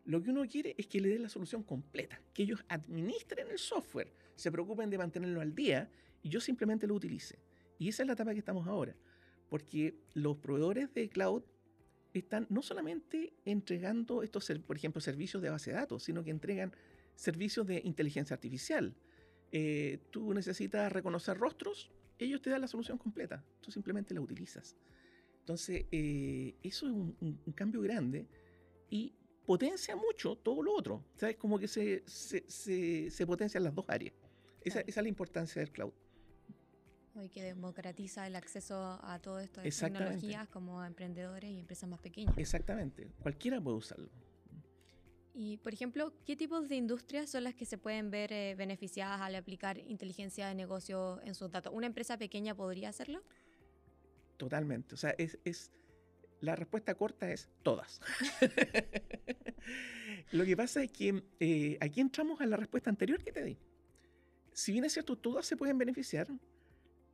Lo 0.06 0.22
que 0.22 0.32
uno 0.32 0.46
quiere 0.48 0.76
es 0.78 0.88
que 0.88 1.00
le 1.00 1.10
dé 1.10 1.20
la 1.20 1.30
solución 1.30 1.64
completa, 1.64 2.22
que 2.34 2.44
ellos 2.44 2.64
administren 2.68 3.50
el 3.50 3.58
software, 3.58 4.12
se 4.36 4.52
preocupen 4.52 4.90
de 4.90 4.98
mantenerlo 4.98 5.40
al 5.40 5.56
día 5.56 5.90
y 6.22 6.30
yo 6.30 6.42
simplemente 6.42 6.88
lo 6.88 6.96
utilice. 6.96 7.40
Y 7.80 7.90
esa 7.90 8.04
es 8.04 8.08
la 8.08 8.14
etapa 8.14 8.34
que 8.34 8.40
estamos 8.40 8.68
ahora, 8.68 8.96
porque 9.50 9.96
los 10.14 10.38
proveedores 10.38 10.94
de 10.94 11.10
cloud 11.10 11.44
están 12.14 12.48
no 12.50 12.62
solamente 12.62 13.34
entregando 13.46 14.24
estos, 14.24 14.52
por 14.66 14.76
ejemplo, 14.76 15.02
servicios 15.02 15.42
de 15.42 15.50
base 15.50 15.72
de 15.72 15.78
datos, 15.78 16.04
sino 16.04 16.24
que 16.24 16.32
entregan 16.32 16.74
servicios 17.16 17.66
de 17.66 17.82
inteligencia 17.84 18.34
artificial. 18.34 18.96
Eh, 19.52 20.00
tú 20.12 20.34
necesitas 20.34 20.92
reconocer 20.92 21.38
rostros, 21.38 21.92
ellos 22.18 22.42
te 22.42 22.50
dan 22.50 22.62
la 22.62 22.68
solución 22.68 22.98
completa, 22.98 23.44
tú 23.62 23.72
simplemente 23.72 24.14
la 24.14 24.22
utilizas. 24.22 24.76
Entonces, 25.40 25.86
eh, 25.92 26.56
eso 26.64 26.88
es 26.88 26.94
un, 26.94 27.16
un, 27.20 27.54
cambio 27.54 27.82
grande 27.82 28.28
y 28.90 29.14
potencia 29.46 29.96
mucho 29.96 30.36
todo 30.36 30.62
lo 30.62 30.74
otro. 30.74 31.04
¿Sabes? 31.16 31.38
Como 31.38 31.60
que 31.60 31.68
se, 31.68 32.04
se, 32.08 33.10
se, 33.10 33.28
potencian 33.28 33.64
las 33.64 33.74
dos 33.76 33.86
áreas. 33.88 34.14
Esa, 34.64 34.82
esa, 34.82 35.02
es 35.02 35.04
la 35.04 35.10
importancia 35.10 35.62
del 35.62 35.72
cloud. 35.72 35.94
Y 37.16 37.30
que 37.30 37.44
democratiza 37.44 38.26
el 38.26 38.36
acceso 38.36 39.00
a 39.04 39.20
todo 39.20 39.40
esto 39.40 39.62
de 39.62 39.70
tecnologías 39.70 40.48
como 40.50 40.84
emprendedores 40.84 41.52
y 41.52 41.60
empresas 41.60 41.88
más 41.88 42.00
pequeñas. 42.00 42.36
Exactamente. 42.38 43.12
Cualquiera 43.22 43.62
puede 43.62 43.78
usarlo. 43.78 44.10
Y, 45.36 45.58
por 45.58 45.74
ejemplo, 45.74 46.14
¿qué 46.26 46.36
tipos 46.36 46.70
de 46.70 46.76
industrias 46.76 47.30
son 47.30 47.44
las 47.44 47.56
que 47.56 47.66
se 47.66 47.78
pueden 47.78 48.12
ver 48.12 48.32
eh, 48.32 48.56
beneficiadas 48.56 49.20
al 49.20 49.36
aplicar 49.36 49.80
inteligencia 49.80 50.48
de 50.48 50.56
negocio 50.56 51.22
en 51.24 51.34
sus 51.34 51.52
datos? 51.52 51.74
¿Una 51.76 51.88
empresa 51.88 52.18
pequeña 52.18 52.54
podría 52.56 52.90
hacerlo? 52.90 53.24
Totalmente. 54.38 54.94
O 54.94 54.98
sea, 54.98 55.12
es, 55.18 55.40
es 55.44 55.72
la 56.44 56.58
respuesta 56.58 56.94
corta 56.96 57.32
es 57.32 57.50
todas. 57.64 58.02
Lo 60.34 60.44
que 60.44 60.58
pasa 60.58 60.84
es 60.84 60.92
que 60.92 61.24
eh, 61.40 61.78
aquí 61.80 62.02
entramos 62.02 62.42
a 62.42 62.46
la 62.46 62.58
respuesta 62.58 62.90
anterior 62.90 63.24
que 63.24 63.32
te 63.32 63.46
di. 63.46 63.58
Si 64.52 64.74
bien 64.74 64.84
es 64.84 64.92
cierto, 64.92 65.18
todas 65.18 65.46
se 65.46 65.56
pueden 65.56 65.78
beneficiar, 65.78 66.28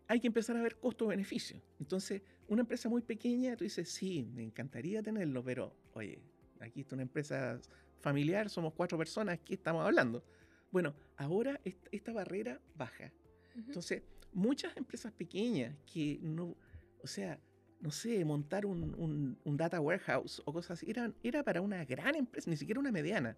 hay 0.07 0.19
que 0.19 0.25
empezar 0.25 0.57
a 0.57 0.63
ver 0.63 0.79
costo-beneficio. 0.79 1.61
Entonces, 1.79 2.23
una 2.47 2.61
empresa 2.61 2.89
muy 2.89 3.03
pequeña, 3.03 3.55
tú 3.55 3.65
dices, 3.65 3.91
sí, 3.91 4.27
me 4.33 4.41
encantaría 4.41 5.03
tenerlo, 5.03 5.43
pero 5.43 5.75
oye, 5.93 6.19
aquí 6.59 6.81
está 6.81 6.95
una 6.95 7.03
empresa 7.03 7.61
familiar, 7.99 8.49
somos 8.49 8.73
cuatro 8.73 8.97
personas, 8.97 9.37
¿qué 9.45 9.53
estamos 9.53 9.85
hablando? 9.85 10.23
Bueno, 10.71 10.95
ahora 11.17 11.61
esta, 11.91 12.11
barrera 12.13 12.59
baja. 12.75 13.13
Entonces, 13.55 14.01
muchas 14.33 14.75
empresas 14.75 15.13
pequeñas 15.13 15.75
que 15.85 16.17
no, 16.19 16.55
o 17.03 17.07
sea, 17.07 17.39
no 17.79 17.91
sé, 17.91 18.23
montar 18.25 18.65
un, 18.65 19.37
data 19.45 19.79
warehouse 19.79 20.41
o 20.45 20.53
cosas 20.53 20.71
así, 20.71 20.89
era, 20.89 21.13
era 21.23 21.43
para 21.43 21.61
una 21.61 21.85
gran 21.85 22.15
empresa, 22.15 22.49
ni 22.49 22.57
siquiera 22.57 22.79
una 22.79 22.91
mediana. 22.91 23.37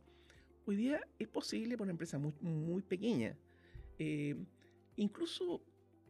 Hoy 0.65 0.75
día 0.75 1.01
es 1.19 1.27
posible 1.27 1.75
para 1.75 1.83
una 1.83 1.91
empresa 1.91 2.17
muy, 2.17 2.33
muy 2.41 2.81
pequeña. 2.81 3.35
Eh, 3.97 4.35
incluso, 4.95 5.61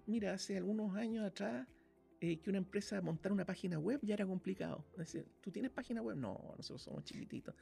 mira, 0.06 0.34
hace 0.34 0.58
algunos 0.58 0.96
años 0.96 1.26
atrás, 1.26 1.68
eh, 2.20 2.38
que 2.38 2.50
una 2.50 2.60
empresa 2.60 3.02
montara 3.02 3.34
una 3.34 3.46
página 3.46 3.80
web 3.80 4.00
ya 4.04 4.14
era 4.14 4.26
complicado. 4.26 4.86
Es 4.92 4.98
decir, 5.00 5.26
¿tú 5.42 5.52
tienes 5.52 5.72
página 5.72 6.02
web? 6.02 6.16
No, 6.16 6.54
nosotros 6.56 6.84
somos 6.84 7.04
chiquititos. 7.04 7.56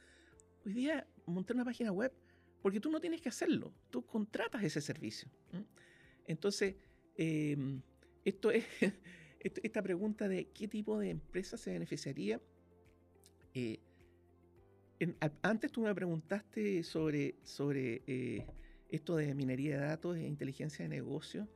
Hoy 0.66 0.74
día, 0.74 1.06
montar 1.26 1.56
una 1.56 1.64
página 1.64 1.90
web, 1.92 2.12
porque 2.60 2.78
tú 2.78 2.90
no 2.90 3.00
tienes 3.00 3.20
que 3.20 3.30
hacerlo, 3.30 3.72
tú 3.88 4.04
contratas 4.04 4.62
ese 4.62 4.80
servicio. 4.80 5.30
Entonces, 6.26 6.76
em, 7.16 7.80
esto 8.24 8.50
es 8.50 8.64
esta 9.40 9.82
pregunta 9.82 10.28
de 10.28 10.48
qué 10.48 10.68
tipo 10.68 10.98
de 10.98 11.10
empresa 11.10 11.56
se 11.56 11.72
beneficiaría. 11.72 12.40
Eh, 13.54 13.80
antes 15.42 15.72
tú 15.72 15.80
me 15.80 15.94
preguntaste 15.94 16.82
sobre, 16.82 17.36
sobre 17.42 18.02
eh, 18.06 18.46
esto 18.90 19.16
de 19.16 19.34
minería 19.34 19.80
de 19.80 19.86
datos 19.86 20.16
e 20.16 20.26
inteligencia 20.26 20.82
de 20.82 20.90
negocio. 20.90 21.48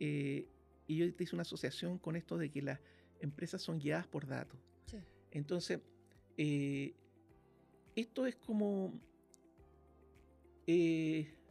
Eh, 0.00 0.48
y 0.88 0.96
yo 0.96 1.14
te 1.14 1.22
hice 1.22 1.36
una 1.36 1.42
asociación 1.42 1.98
con 1.98 2.16
esto 2.16 2.36
de 2.36 2.50
que 2.50 2.62
las 2.62 2.80
empresas 3.20 3.62
son 3.62 3.78
guiadas 3.78 4.08
por 4.08 4.26
datos. 4.26 4.58
Entonces, 5.30 5.80
esto 7.94 8.26
es 8.26 8.34
como... 8.34 9.00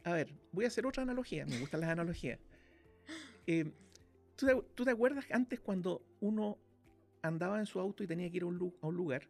a 0.04 0.12
ver, 0.12 0.34
voy 0.52 0.66
a 0.66 0.68
hacer 0.68 0.84
otra 0.84 1.04
analogía. 1.04 1.46
Me 1.46 1.58
gustan 1.58 1.80
las 1.80 1.88
analogías. 1.88 2.38
¿Tú 4.74 4.84
te, 4.84 4.90
acuerdas 4.90 5.26
antes 5.30 5.60
cuando 5.60 6.02
uno 6.20 6.58
andaba 7.22 7.58
en 7.58 7.66
su 7.66 7.78
auto 7.78 8.02
y 8.02 8.06
tenía 8.06 8.30
que 8.30 8.38
ir 8.38 8.42
a 8.42 8.46
un, 8.46 8.96
lugar 8.96 9.28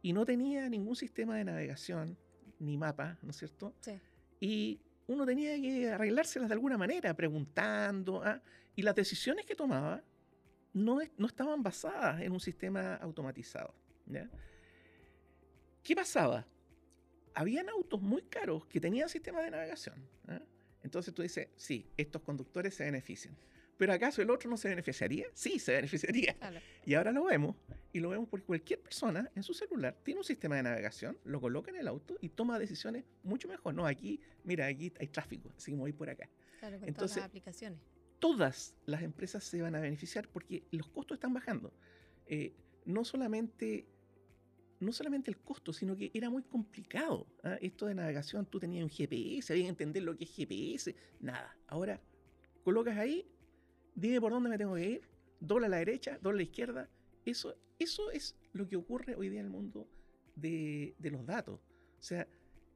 y 0.00 0.12
no 0.12 0.24
tenía 0.24 0.68
ningún 0.68 0.96
sistema 0.96 1.36
de 1.36 1.44
navegación 1.44 2.16
ni 2.58 2.78
mapa, 2.78 3.18
¿no 3.22 3.30
es 3.30 3.36
cierto? 3.36 3.74
Sí. 3.80 4.00
Y 4.40 4.80
uno 5.06 5.26
tenía 5.26 5.60
que 5.60 5.90
arreglárselas 5.90 6.48
de 6.48 6.54
alguna 6.54 6.78
manera, 6.78 7.14
preguntando, 7.14 8.22
¿ah? 8.22 8.40
y 8.74 8.82
las 8.82 8.94
decisiones 8.94 9.44
que 9.44 9.54
tomaba 9.54 10.02
no, 10.72 10.98
no 11.18 11.26
estaban 11.26 11.62
basadas 11.62 12.22
en 12.22 12.32
un 12.32 12.40
sistema 12.40 12.94
automatizado. 12.96 13.74
¿Qué 15.82 15.94
pasaba? 15.94 16.46
Habían 17.34 17.68
autos 17.68 18.00
muy 18.00 18.22
caros 18.22 18.66
que 18.66 18.80
tenían 18.80 19.08
sistema 19.08 19.42
de 19.42 19.50
navegación. 19.50 19.96
¿ah? 20.28 20.40
Entonces 20.82 21.12
tú 21.12 21.22
dices, 21.22 21.48
sí, 21.56 21.86
estos 21.96 22.22
conductores 22.22 22.74
se 22.74 22.84
benefician. 22.84 23.36
Pero 23.82 23.94
¿acaso 23.94 24.22
el 24.22 24.30
otro 24.30 24.48
no 24.48 24.56
se 24.56 24.68
beneficiaría? 24.68 25.26
Sí, 25.34 25.58
se 25.58 25.72
beneficiaría. 25.72 26.36
Y 26.86 26.94
ahora 26.94 27.10
lo 27.10 27.24
vemos, 27.24 27.56
y 27.92 27.98
lo 27.98 28.10
vemos 28.10 28.28
porque 28.28 28.46
cualquier 28.46 28.80
persona 28.80 29.28
en 29.34 29.42
su 29.42 29.54
celular 29.54 29.98
tiene 30.04 30.20
un 30.20 30.24
sistema 30.24 30.54
de 30.54 30.62
navegación, 30.62 31.18
lo 31.24 31.40
coloca 31.40 31.72
en 31.72 31.78
el 31.78 31.88
auto 31.88 32.16
y 32.20 32.28
toma 32.28 32.60
decisiones 32.60 33.02
mucho 33.24 33.48
mejor. 33.48 33.74
No, 33.74 33.84
aquí, 33.84 34.20
mira, 34.44 34.66
aquí 34.66 34.92
hay 35.00 35.08
tráfico, 35.08 35.50
así 35.56 35.72
que 35.72 35.74
me 35.74 35.80
voy 35.80 35.92
por 35.92 36.08
acá. 36.08 36.30
Claro, 36.60 36.78
con 36.78 36.86
Entonces, 36.86 37.16
todas 37.16 37.16
las 37.16 37.26
aplicaciones. 37.26 37.80
todas 38.20 38.76
las 38.86 39.02
empresas 39.02 39.42
se 39.42 39.60
van 39.60 39.74
a 39.74 39.80
beneficiar 39.80 40.28
porque 40.28 40.62
los 40.70 40.88
costos 40.88 41.16
están 41.16 41.34
bajando. 41.34 41.72
Eh, 42.26 42.54
no 42.84 43.04
solamente 43.04 43.88
no 44.78 44.92
solamente 44.92 45.28
el 45.28 45.38
costo, 45.38 45.72
sino 45.72 45.96
que 45.96 46.12
era 46.14 46.30
muy 46.30 46.44
complicado. 46.44 47.26
¿ah? 47.42 47.58
Esto 47.60 47.86
de 47.86 47.96
navegación, 47.96 48.46
tú 48.46 48.60
tenías 48.60 48.84
un 48.84 48.90
GPS, 48.90 49.52
había 49.52 49.64
que 49.64 49.70
entender 49.70 50.04
lo 50.04 50.16
que 50.16 50.22
es 50.22 50.30
GPS, 50.30 50.94
nada. 51.18 51.56
Ahora, 51.66 52.00
colocas 52.62 52.96
ahí, 52.96 53.26
dime 53.94 54.20
por 54.20 54.32
dónde 54.32 54.48
me 54.48 54.58
tengo 54.58 54.74
que 54.74 54.88
ir, 54.88 55.02
dobla 55.40 55.66
a 55.66 55.70
la 55.70 55.76
derecha, 55.78 56.18
dobla 56.20 56.36
a 56.36 56.38
la 56.38 56.42
izquierda. 56.42 56.88
Eso, 57.24 57.56
eso 57.78 58.10
es 58.10 58.36
lo 58.52 58.66
que 58.66 58.76
ocurre 58.76 59.14
hoy 59.14 59.28
día 59.28 59.40
en 59.40 59.46
el 59.46 59.52
mundo 59.52 59.88
de, 60.36 60.94
de 60.98 61.10
los 61.10 61.24
datos. 61.26 61.60
O 62.00 62.02
sea, 62.02 62.26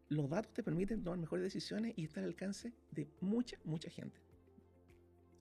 los 0.09 0.29
datos 0.29 0.53
te 0.53 0.63
permiten 0.63 1.03
tomar 1.03 1.19
mejores 1.19 1.43
decisiones 1.43 1.95
y 1.97 2.05
estar 2.05 2.23
al 2.23 2.31
alcance 2.31 2.73
de 2.91 3.09
mucha, 3.21 3.59
mucha 3.65 3.91
gente. 3.91 4.21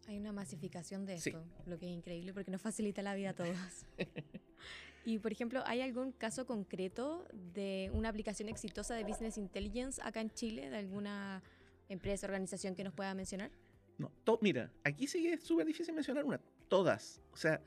Hay 0.08 0.18
una 0.18 0.32
masificación 0.32 1.06
de 1.06 1.16
esto, 1.16 1.44
lo 1.66 1.80
que 1.80 1.88
es 1.88 1.92
increíble 1.92 2.34
porque 2.34 2.52
nos 2.52 2.62
facilita 2.62 3.02
la 3.02 3.16
vida 3.16 3.32
a 3.32 3.34
todos. 3.34 3.58
y, 5.06 5.18
por 5.18 5.32
ejemplo, 5.32 5.64
¿hay 5.66 5.82
algún 5.82 6.12
caso 6.12 6.46
concreto 6.46 7.26
de 7.54 7.90
una 7.92 8.10
aplicación 8.10 8.48
exitosa 8.50 8.94
de 8.94 9.04
Business 9.04 9.38
Intelligence 9.38 10.00
acá 10.04 10.22
en 10.22 10.30
Chile, 10.32 10.70
de 10.70 10.78
alguna 10.78 11.42
empresa, 11.90 12.28
organización 12.28 12.76
que 12.76 12.84
nos 12.84 12.94
pueda 12.94 13.16
mencionar? 13.16 13.50
No, 13.98 14.12
mira, 14.42 14.72
aquí 14.84 15.08
sí 15.08 15.28
es 15.28 15.44
súper 15.44 15.66
difícil 15.66 15.96
mencionar 15.96 16.26
una. 16.26 16.40
Todas. 16.68 17.22
O 17.32 17.38
sea, 17.38 17.62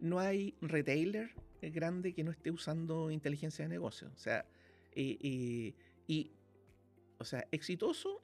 no 0.00 0.18
hay 0.18 0.54
retailer 0.60 1.34
grande 1.60 2.12
que 2.12 2.24
no 2.24 2.30
esté 2.30 2.50
usando 2.50 3.10
inteligencia 3.10 3.64
de 3.64 3.68
negocio. 3.68 4.10
O 4.14 4.18
sea, 4.18 4.46
y, 4.94 5.74
o 7.18 7.24
sea, 7.24 7.46
exitoso, 7.50 8.22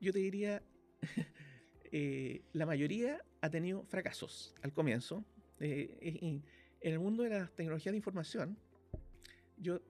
yo 0.00 0.12
te 0.12 0.18
diría 0.18 0.62
Eh, 1.92 2.42
la 2.52 2.66
mayoría 2.66 3.20
ha 3.40 3.50
tenido 3.50 3.82
fracasos 3.84 4.54
al 4.62 4.72
comienzo. 4.72 5.24
Eh, 5.58 6.40
en 6.80 6.92
el 6.92 6.98
mundo 6.98 7.24
de 7.24 7.30
las 7.30 7.50
tecnologías 7.52 7.92
de 7.92 7.96
información, 7.96 8.56
yo 9.56 9.80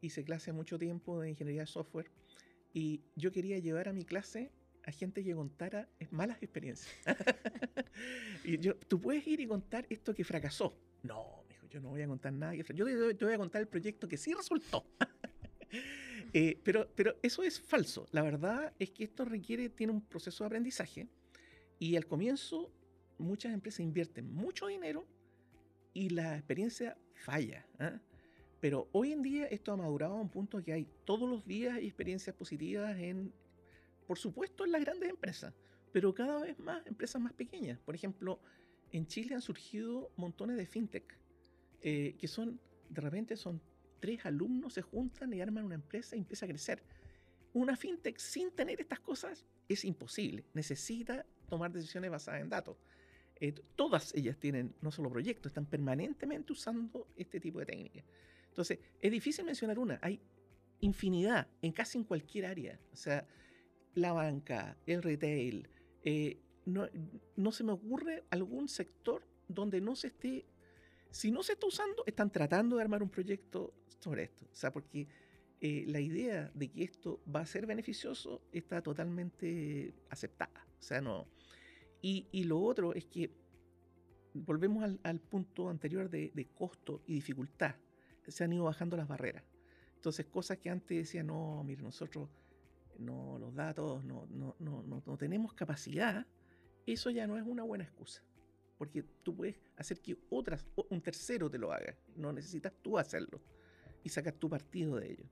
hice 0.00 0.24
clase 0.24 0.52
mucho 0.52 0.78
tiempo 0.78 1.20
de 1.20 1.30
ingeniería 1.30 1.62
de 1.62 1.66
software 1.66 2.10
y 2.72 3.02
yo 3.16 3.32
quería 3.32 3.58
llevar 3.58 3.88
a 3.88 3.92
mi 3.92 4.04
clase 4.04 4.50
a 4.84 4.92
gente 4.92 5.22
que 5.22 5.34
contara 5.34 5.88
malas 6.10 6.42
experiencias. 6.42 6.94
y 8.44 8.58
yo, 8.58 8.76
tú 8.76 9.00
puedes 9.00 9.26
ir 9.26 9.40
y 9.40 9.46
contar 9.46 9.86
esto 9.88 10.14
que 10.14 10.24
fracasó. 10.24 10.76
No, 11.02 11.44
yo 11.68 11.80
no 11.80 11.90
voy 11.90 12.02
a 12.02 12.06
contar 12.06 12.32
nada 12.32 12.54
que 12.54 12.64
fracasó. 12.64 12.88
Yo 12.88 13.16
te, 13.16 13.24
voy 13.24 13.34
a 13.34 13.38
contar 13.38 13.60
el 13.60 13.68
proyecto 13.68 14.08
que 14.08 14.16
sí 14.16 14.32
resultó. 14.34 14.84
Eh, 16.32 16.60
pero, 16.62 16.88
pero 16.94 17.16
eso 17.24 17.42
es 17.42 17.60
falso. 17.60 18.06
La 18.12 18.22
verdad 18.22 18.72
es 18.78 18.90
que 18.90 19.02
esto 19.02 19.24
requiere, 19.24 19.68
tiene 19.68 19.92
un 19.92 20.00
proceso 20.00 20.44
de 20.44 20.46
aprendizaje 20.46 21.08
y 21.80 21.96
al 21.96 22.06
comienzo 22.06 22.70
muchas 23.18 23.52
empresas 23.52 23.80
invierten 23.80 24.32
mucho 24.32 24.68
dinero 24.68 25.04
y 25.92 26.10
la 26.10 26.36
experiencia 26.36 26.96
falla. 27.14 27.66
¿ah? 27.80 27.98
Pero 28.60 28.88
hoy 28.92 29.12
en 29.12 29.22
día 29.22 29.46
esto 29.46 29.72
ha 29.72 29.76
madurado 29.76 30.14
a 30.14 30.20
un 30.20 30.28
punto 30.28 30.62
que 30.62 30.72
hay 30.72 30.86
todos 31.04 31.28
los 31.28 31.46
días 31.46 31.78
experiencias 31.78 32.36
positivas 32.36 32.96
en, 32.98 33.32
por 34.10 34.18
supuesto, 34.18 34.64
en 34.64 34.72
las 34.72 34.80
grandes 34.80 35.08
empresas, 35.08 35.54
pero 35.92 36.12
cada 36.12 36.40
vez 36.40 36.58
más 36.58 36.84
empresas 36.84 37.22
más 37.22 37.32
pequeñas. 37.32 37.78
Por 37.78 37.94
ejemplo, 37.94 38.40
en 38.90 39.06
Chile 39.06 39.36
han 39.36 39.40
surgido 39.40 40.10
montones 40.16 40.56
de 40.56 40.66
fintech 40.66 41.16
eh, 41.80 42.16
que 42.18 42.26
son, 42.26 42.60
de 42.88 43.00
repente 43.02 43.36
son 43.36 43.62
tres 44.00 44.26
alumnos 44.26 44.74
se 44.74 44.82
juntan 44.82 45.32
y 45.32 45.40
arman 45.40 45.64
una 45.64 45.76
empresa 45.76 46.16
y 46.16 46.18
empieza 46.18 46.44
a 46.44 46.48
crecer. 46.48 46.82
Una 47.52 47.76
fintech 47.76 48.18
sin 48.18 48.50
tener 48.50 48.80
estas 48.80 48.98
cosas 48.98 49.46
es 49.68 49.84
imposible. 49.84 50.44
Necesita 50.54 51.24
tomar 51.48 51.70
decisiones 51.70 52.10
basadas 52.10 52.40
en 52.40 52.48
datos. 52.48 52.78
Eh, 53.36 53.52
todas 53.76 54.12
ellas 54.16 54.36
tienen 54.40 54.74
no 54.80 54.90
solo 54.90 55.08
proyectos, 55.08 55.50
están 55.50 55.66
permanentemente 55.66 56.52
usando 56.52 57.06
este 57.14 57.38
tipo 57.38 57.60
de 57.60 57.66
técnicas. 57.66 58.04
Entonces, 58.48 58.80
es 59.00 59.12
difícil 59.12 59.44
mencionar 59.44 59.78
una. 59.78 60.00
Hay 60.02 60.20
infinidad 60.80 61.46
en 61.62 61.70
casi 61.70 61.98
en 61.98 62.02
cualquier 62.02 62.46
área. 62.46 62.76
O 62.92 62.96
sea, 62.96 63.24
la 63.94 64.12
banca, 64.12 64.76
el 64.86 65.02
retail. 65.02 65.68
Eh, 66.04 66.38
no, 66.66 66.88
no 67.36 67.52
se 67.52 67.64
me 67.64 67.72
ocurre 67.72 68.24
algún 68.30 68.68
sector 68.68 69.22
donde 69.48 69.80
no 69.80 69.96
se 69.96 70.08
esté. 70.08 70.46
Si 71.10 71.30
no 71.30 71.42
se 71.42 71.54
está 71.54 71.66
usando, 71.66 72.04
están 72.06 72.30
tratando 72.30 72.76
de 72.76 72.82
armar 72.82 73.02
un 73.02 73.10
proyecto 73.10 73.74
sobre 73.98 74.24
esto. 74.24 74.44
O 74.44 74.54
sea, 74.54 74.72
porque 74.72 75.08
eh, 75.60 75.84
la 75.88 76.00
idea 76.00 76.50
de 76.54 76.70
que 76.70 76.84
esto 76.84 77.20
va 77.34 77.40
a 77.40 77.46
ser 77.46 77.66
beneficioso 77.66 78.42
está 78.52 78.82
totalmente 78.82 79.94
aceptada. 80.08 80.66
O 80.78 80.82
sea, 80.82 81.00
no. 81.00 81.26
Y, 82.00 82.28
y 82.32 82.44
lo 82.44 82.60
otro 82.60 82.94
es 82.94 83.04
que 83.04 83.30
volvemos 84.32 84.98
al, 85.02 85.20
punto 85.20 85.68
anterior 85.68 86.08
de, 86.08 86.30
de, 86.34 86.46
costo 86.46 87.02
y 87.06 87.14
dificultad. 87.14 87.74
Se 88.26 88.44
han 88.44 88.52
ido 88.52 88.64
bajando 88.64 88.96
las 88.96 89.08
barreras. 89.08 89.44
Entonces, 89.96 90.24
cosas 90.26 90.58
que 90.58 90.70
antes 90.70 90.96
decían, 90.96 91.26
no, 91.26 91.62
mire, 91.64 91.82
nosotros 91.82 92.28
no, 92.98 93.38
los 93.38 93.54
datos, 93.54 94.04
no, 94.04 94.26
no, 94.30 94.56
no, 94.58 94.82
no, 94.82 95.16
tenemos 95.16 95.52
capacidad, 95.54 96.26
eso 96.86 97.10
ya 97.10 97.26
no 97.26 97.36
es 97.36 97.44
una 97.46 97.62
buena 97.62 97.84
excusa. 97.84 98.22
Porque 98.78 99.02
tú 99.22 99.36
puedes 99.36 99.60
hacer 99.76 100.00
que 100.00 100.16
otras, 100.30 100.66
un 100.88 101.02
tercero 101.02 101.50
te 101.50 101.58
lo 101.58 101.70
haga. 101.72 101.94
No 102.16 102.32
necesitas 102.32 102.72
tú 102.82 102.98
hacerlo. 102.98 103.40
Y 104.02 104.08
sacas 104.08 104.34
tu 104.34 104.48
partido 104.48 104.96
de 104.96 105.12
ello. 105.12 105.24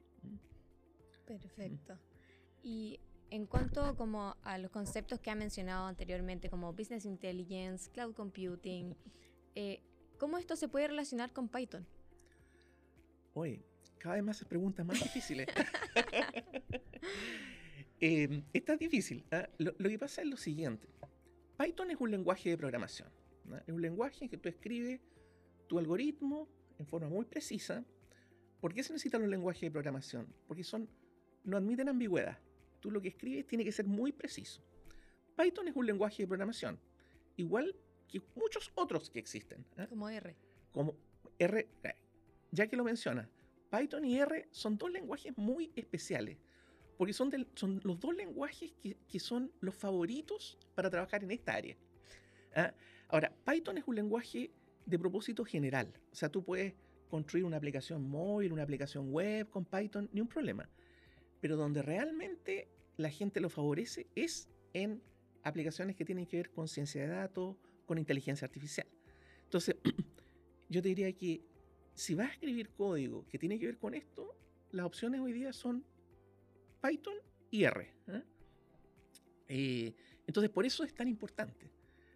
Perfecto. 1.25 1.99
Y 2.63 3.01
en 3.31 3.47
cuanto 3.47 3.97
como 3.97 4.37
a 4.43 4.59
los 4.59 4.71
conceptos 4.71 5.21
que 5.21 5.31
ha 5.31 5.35
mencionado 5.35 5.87
anteriormente, 5.87 6.51
como 6.51 6.73
Business 6.73 7.05
Intelligence, 7.07 7.91
Cloud 7.91 8.15
Computing, 8.15 8.95
eh, 9.55 9.83
¿cómo 10.19 10.39
esto 10.39 10.57
se 10.57 10.69
puede 10.69 10.89
relacionar 10.89 11.33
con 11.33 11.49
Python? 11.49 11.87
Oye, 13.35 13.63
cada 13.99 14.15
vez 14.15 14.25
más 14.25 14.37
se 14.37 14.45
preguntas 14.45 14.87
más 14.87 15.03
difíciles. 15.03 15.49
eh, 18.01 18.43
está 18.53 18.77
difícil. 18.77 19.25
¿ah? 19.31 19.49
Lo, 19.59 19.77
que 19.77 19.99
pasa 19.99 20.23
es 20.23 20.29
lo 20.29 20.37
siguiente. 20.37 20.89
Python 21.59 21.91
es 21.91 22.01
un 22.01 22.11
lenguaje 22.11 22.51
de 22.51 22.57
programación. 22.57 23.09
Es 23.67 23.75
un 23.75 23.83
lenguaje 23.83 24.25
en 24.25 24.31
que 24.31 24.37
tú 24.37 24.49
escribes 24.49 25.01
tu 25.67 25.79
algoritmo 25.79 26.49
en 26.79 26.87
forma 26.87 27.09
muy 27.09 27.25
precisa. 27.25 27.85
¿Por 28.61 28.75
qué 28.75 28.83
se 28.83 28.93
necesitan 28.93 29.23
los 29.23 29.31
lenguajes 29.31 29.63
de 29.63 29.71
programación? 29.71 30.27
Porque 30.47 30.65
son 30.65 30.89
no 31.45 31.57
admiten 31.57 31.89
ambigüedad. 31.89 32.39
Tú 32.81 32.91
lo 32.91 33.01
que 33.01 33.09
escribes 33.09 33.47
tiene 33.47 33.65
que 33.65 33.73
ser 33.73 33.87
muy 33.87 34.13
preciso. 34.13 34.63
Python 35.37 35.69
es 35.69 35.77
un 35.77 35.87
lenguaje 35.87 36.23
de 36.23 36.27
programación, 36.27 36.79
igual 37.37 37.75
que 38.09 38.21
muchos 38.35 38.73
otros 38.75 39.11
que 39.11 39.19
existen. 39.19 39.65
¿eh? 39.77 39.87
Como 39.89 40.09
R. 40.09 40.37
Como 40.73 40.97
R, 41.39 41.69
eh, 41.83 41.95
ya 42.51 42.67
que 42.67 42.77
lo 42.77 42.85
mencionas, 42.85 43.29
Python 43.71 44.05
y 44.05 44.19
R 44.19 44.49
son 44.51 44.79
dos 44.79 44.91
lenguajes 44.91 45.37
muy 45.37 45.73
especiales, 45.77 46.39
porque 46.97 47.13
son, 47.13 47.31
los 47.83 48.01
dos 48.01 48.15
lenguajes 48.15 48.73
que, 48.83 49.21
son 49.21 49.53
los 49.61 49.75
favoritos 49.75 50.59
para 50.75 50.91
trabajar 50.91 51.23
en 51.23 51.31
esta 51.31 51.55
área. 51.55 51.77
¿ah? 52.55 52.73
Ahora, 53.09 53.33
Python 53.45 53.79
es 53.79 53.85
un 53.87 53.95
lenguaje 53.95 54.51
de 54.87 54.99
propósito 54.99 55.45
general, 55.45 55.93
o 56.11 56.15
sea, 56.15 56.29
tú 56.29 56.43
puedes 56.43 56.75
construir 57.09 57.45
una 57.45 57.57
aplicación 57.57 58.09
móvil, 58.09 58.53
una 58.53 58.63
aplicación 58.63 59.13
web 59.13 59.49
con 59.49 59.65
Python, 59.65 60.09
ni 60.13 60.21
un 60.21 60.29
problema 60.29 60.69
pero 61.41 61.57
donde 61.57 61.83
realmente 61.83 62.69
la 62.97 63.11
gente 63.11 63.41
lo 63.41 63.49
favorece 63.49 64.07
es 64.15 64.49
en 64.73 65.03
aplicaciones 65.43 65.97
que 65.97 66.05
tienen 66.05 66.27
que 66.27 66.39
ver 66.39 66.51
con 66.51 66.69
ciencia 66.69 67.03
de 67.03 67.09
datos, 67.09 67.57
con 67.87 67.99
inteligencia 67.99 68.45
artificial. 68.45 68.87
Entonces, 69.45 69.77
yo 70.69 70.83
te 70.83 70.89
diría 70.89 71.13
que 71.13 71.43
si 71.99 72.15
vas 72.15 72.29
a 72.29 72.33
escribir 72.33 72.71
código 72.71 73.27
que 73.29 73.39
tiene 73.39 73.59
que 73.59 73.67
ver 73.67 73.77
con 73.77 73.93
esto, 73.93 74.33
las 74.71 74.87
opciones 74.87 75.21
hoy 75.21 75.33
día 75.33 75.53
son 75.53 75.85
Python 76.81 77.17
y 77.51 77.65
R. 77.65 77.93
¿eh? 78.07 78.23
Eh, 79.49 79.95
entonces, 80.25 80.49
por 80.49 80.65
eso 80.65 80.85
es 80.85 80.95
tan 80.95 81.09
importante. 81.09 81.69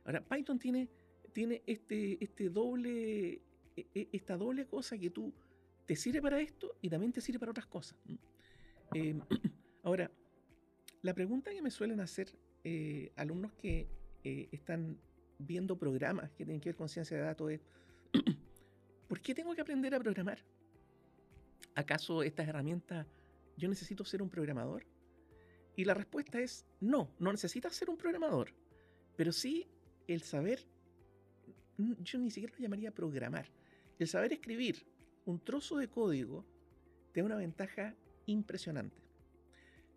Ahora, 0.04 0.22
Python 0.22 0.60
tiene, 0.60 0.88
tiene 1.32 1.62
este, 1.66 2.22
este 2.22 2.48
doble, 2.48 3.42
e, 3.76 3.86
e, 3.92 4.08
esta 4.12 4.36
doble 4.36 4.66
cosa 4.66 4.96
que 4.96 5.10
tú 5.10 5.34
te 5.84 5.96
sirve 5.96 6.22
para 6.22 6.40
esto 6.40 6.76
y 6.80 6.88
también 6.88 7.12
te 7.12 7.20
sirve 7.20 7.40
para 7.40 7.50
otras 7.50 7.66
cosas. 7.66 7.98
Em, 8.94 9.20
ahora, 9.82 10.08
la 11.02 11.12
pregunta 11.12 11.50
que 11.50 11.60
me 11.60 11.72
suelen 11.72 11.98
hacer 11.98 12.32
eh, 12.62 13.10
alumnos 13.16 13.52
que 13.54 13.88
están 14.22 14.96
viendo 15.40 15.76
programas 15.76 16.30
que 16.30 16.44
tienen 16.44 16.60
que 16.60 16.68
ver 16.68 16.76
con 16.76 16.88
ciencia 16.88 17.16
de 17.16 17.24
datos 17.24 17.50
es, 17.50 17.60
¿por 19.12 19.20
qué 19.20 19.34
tengo 19.34 19.54
que 19.54 19.60
aprender 19.60 19.94
a 19.94 20.00
programar? 20.00 20.38
¿Acaso 21.74 22.22
estas 22.22 22.48
herramientas 22.48 23.06
yo 23.58 23.68
necesito 23.68 24.06
ser 24.06 24.22
un 24.22 24.30
programador? 24.30 24.86
Y 25.76 25.84
la 25.84 25.92
respuesta 25.92 26.40
es 26.40 26.64
no, 26.80 27.10
no 27.18 27.30
necesitas 27.30 27.76
ser 27.76 27.90
un 27.90 27.98
programador, 27.98 28.54
pero 29.14 29.30
sí 29.30 29.68
el 30.08 30.22
saber, 30.22 30.66
yo 31.76 32.18
ni 32.20 32.30
siquiera 32.30 32.54
lo 32.56 32.62
llamaría 32.62 32.90
programar, 32.90 33.50
el 33.98 34.08
saber 34.08 34.32
escribir 34.32 34.86
un 35.26 35.38
trozo 35.38 35.76
de 35.76 35.88
código 35.88 36.46
te 37.12 37.20
da 37.20 37.26
una 37.26 37.36
ventaja 37.36 37.94
impresionante. 38.24 38.96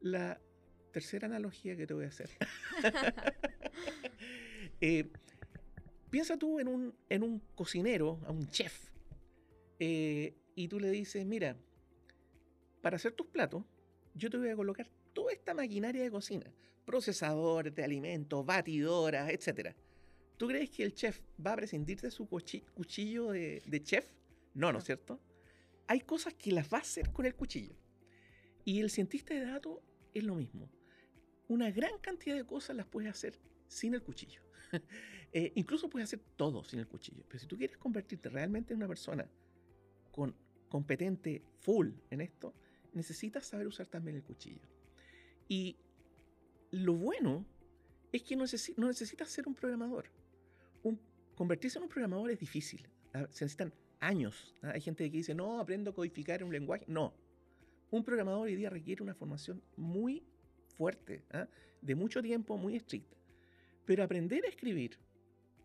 La 0.02 0.42
tercera 0.92 1.28
analogía 1.28 1.78
que 1.78 1.88
te 1.88 1.94
voy 1.94 2.04
a 2.04 2.10
hacer 2.10 2.30
Eh, 4.82 5.10
piensa 6.10 6.36
tú 6.36 6.60
en 6.60 6.68
un, 6.68 6.94
en 7.08 7.24
un 7.24 7.40
cocinero, 7.56 8.20
a 8.28 8.32
un 8.32 8.46
chef, 8.50 8.94
eh, 9.80 10.36
y 10.56 10.68
tú 10.68 10.80
le 10.80 10.90
dices, 10.90 11.26
mira, 11.26 11.58
para 12.82 12.96
hacer 12.96 13.14
tus 13.14 13.28
platos, 13.28 13.64
yo 14.14 14.30
te 14.30 14.38
voy 14.38 14.50
a 14.50 14.56
colocar 14.56 14.90
toda 15.14 15.34
esta 15.34 15.54
maquinaria 15.54 16.04
de 16.04 16.12
cocina, 16.12 16.52
procesadores 16.86 17.74
de 17.76 17.84
alimentos, 17.84 18.46
batidoras, 18.46 19.30
etc. 19.30 19.76
¿Tú 20.38 20.48
crees 20.48 20.70
que 20.70 20.84
el 20.84 20.94
chef 20.94 21.22
va 21.44 21.54
a 21.54 21.56
prescindir 21.56 22.00
de 22.02 22.12
su 22.12 22.28
cuchillo 22.28 23.32
de, 23.32 23.82
chef? 23.84 24.12
No, 24.54 24.72
¿no 24.72 24.80
es 24.80 24.86
cierto? 24.86 25.20
Hay 25.88 26.02
cosas 26.02 26.34
que 26.34 26.52
las 26.52 26.72
va 26.72 26.78
a 26.78 26.82
hacer 26.82 27.12
con 27.12 27.26
el 27.26 27.36
cuchillo. 27.36 27.76
Y 28.64 28.82
el 28.82 28.90
cientista 28.90 29.34
de 29.34 29.46
datos 29.46 29.80
es 30.14 30.24
lo 30.24 30.36
mismo. 30.36 30.70
Una 31.48 31.70
gran 31.72 32.00
cantidad 32.00 32.36
de 32.36 32.46
cosas 32.46 32.76
las 32.76 32.88
puedes 32.88 33.12
hacer 33.12 33.40
sin 33.68 33.94
el 33.94 34.02
cuchillo. 34.02 34.42
Eh, 35.38 35.52
incluso 35.56 35.90
puedes 35.90 36.08
hacer 36.08 36.22
todo 36.38 36.64
sin 36.64 36.80
el 36.80 36.88
cuchillo. 36.88 37.26
Pero 37.28 37.40
si 37.40 37.46
tú 37.46 37.58
quieres 37.58 37.76
convertirte 37.76 38.30
realmente 38.30 38.74
en 38.74 38.78
una 38.78 38.88
persona 38.88 39.30
con, 40.16 40.34
competente 40.70 41.44
full 41.60 41.90
en 42.10 42.22
esto, 42.22 42.54
necesitas 42.94 43.46
saber 43.46 43.68
usar 43.68 43.88
también 43.88 44.16
el 44.16 44.24
cuchillo. 44.24 44.66
Y 45.50 45.76
lo 46.72 46.94
bueno 46.94 47.46
es 48.14 48.24
que 48.24 48.38
no, 48.38 48.46
necesitas 48.88 49.30
ser 49.30 49.46
un 49.46 49.54
programador. 49.54 50.06
convertirse 51.36 51.80
en 51.80 51.84
un 51.84 51.90
programador 51.90 52.32
es 52.32 52.40
difícil. 52.40 52.88
Ah, 53.14 53.28
se 53.30 53.44
necesitan 53.44 53.74
años. 54.00 54.56
¿ah? 54.62 54.72
Hay 54.74 54.80
gente 54.80 55.12
que 55.12 55.18
dice, 55.18 55.36
no, 55.36 55.60
aprendo 55.60 55.92
a 55.92 55.94
codificar 55.94 56.42
un 56.46 56.54
lenguaje. 56.54 56.86
No. 56.88 57.14
Un 57.92 58.06
programador 58.06 58.48
hoy 58.48 58.56
día 58.56 58.70
requiere 58.70 59.04
una 59.04 59.16
formación 59.16 59.62
muy 59.76 60.24
fuerte, 60.78 61.26
¿ah? 61.32 61.50
de 61.82 61.94
mucho 61.94 62.22
tiempo, 62.22 62.58
muy 62.58 62.78
estricta. 62.78 63.18
Pero 63.84 64.02
aprender 64.02 64.46
a 64.46 64.48
escribir 64.48 64.98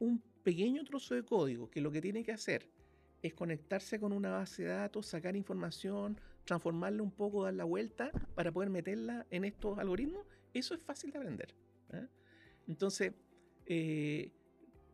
un 0.01 0.21
pequeño 0.43 0.83
trozo 0.85 1.15
de 1.15 1.25
código 1.25 1.71
que 1.71 1.81
lo 1.81 1.93
que 1.93 2.01
tiene 2.01 2.25
que 2.25 2.33
hacer 2.33 2.69
es 3.23 3.35
conectarse 3.35 4.01
con 4.01 4.13
una 4.13 4.31
base 4.31 4.63
de 4.63 4.71
datos, 4.71 5.07
sacar 5.07 5.37
información, 5.37 6.19
transformarla 6.45 7.03
un 7.03 7.11
poco, 7.11 7.45
dar 7.45 7.55
la 7.55 7.65
vuelta 7.65 8.11
para 8.35 8.51
poder 8.51 8.71
meterla 8.71 9.27
en 9.31 9.45
estos 9.45 9.79
algoritmos, 9.79 10.27
eso 10.55 10.75
es 10.75 10.81
fácil 10.81 11.11
de 11.11 11.19
aprender. 11.19 11.55
¿eh? 11.93 12.07
Entonces, 12.67 13.13
eh, 13.67 14.33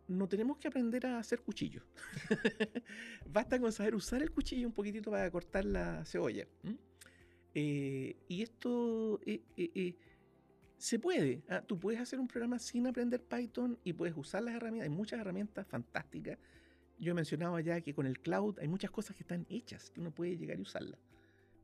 no 0.08 0.28
tenemos 0.28 0.58
que 0.58 0.68
aprender 0.68 1.06
a 1.06 1.18
hacer 1.18 1.40
cuchillos. 1.40 1.84
Basta 3.26 3.58
con 3.58 3.72
saber 3.72 3.94
usar 3.94 4.22
el 4.22 4.30
cuchillo 4.30 4.66
un 4.66 4.74
poquitito 4.74 5.10
para 5.10 5.30
cortar 5.30 5.64
la 5.64 6.04
cebolla. 6.04 6.46
Eh, 7.54 8.16
y 8.28 8.42
esto 8.42 9.20
se 10.76 10.98
puede. 10.98 11.42
¿ah? 11.48 11.62
Tú 11.62 11.78
puedes 11.78 12.00
hacer 12.00 12.20
un 12.20 12.28
programa 12.28 12.58
sin 12.58 12.86
aprender 12.86 13.22
Python 13.22 13.78
y 13.82 13.92
puedes 13.94 14.16
usar 14.16 14.42
las 14.42 14.54
herramientas. 14.54 14.90
Hay 14.90 14.96
muchas 14.96 15.20
herramientas 15.20 15.66
fantásticas. 15.66 16.38
Yo 16.98 17.12
he 17.12 17.14
mencionado 17.14 17.58
ya 17.60 17.80
que 17.80 17.94
con 17.94 18.06
el 18.06 18.18
cloud 18.20 18.58
hay 18.58 18.68
muchas 18.68 18.90
cosas 18.90 19.16
que 19.16 19.22
están 19.22 19.46
hechas 19.48 19.90
que 19.90 20.00
uno 20.00 20.10
puede 20.10 20.36
llegar 20.36 20.58
y 20.58 20.62
usarlas. 20.62 21.00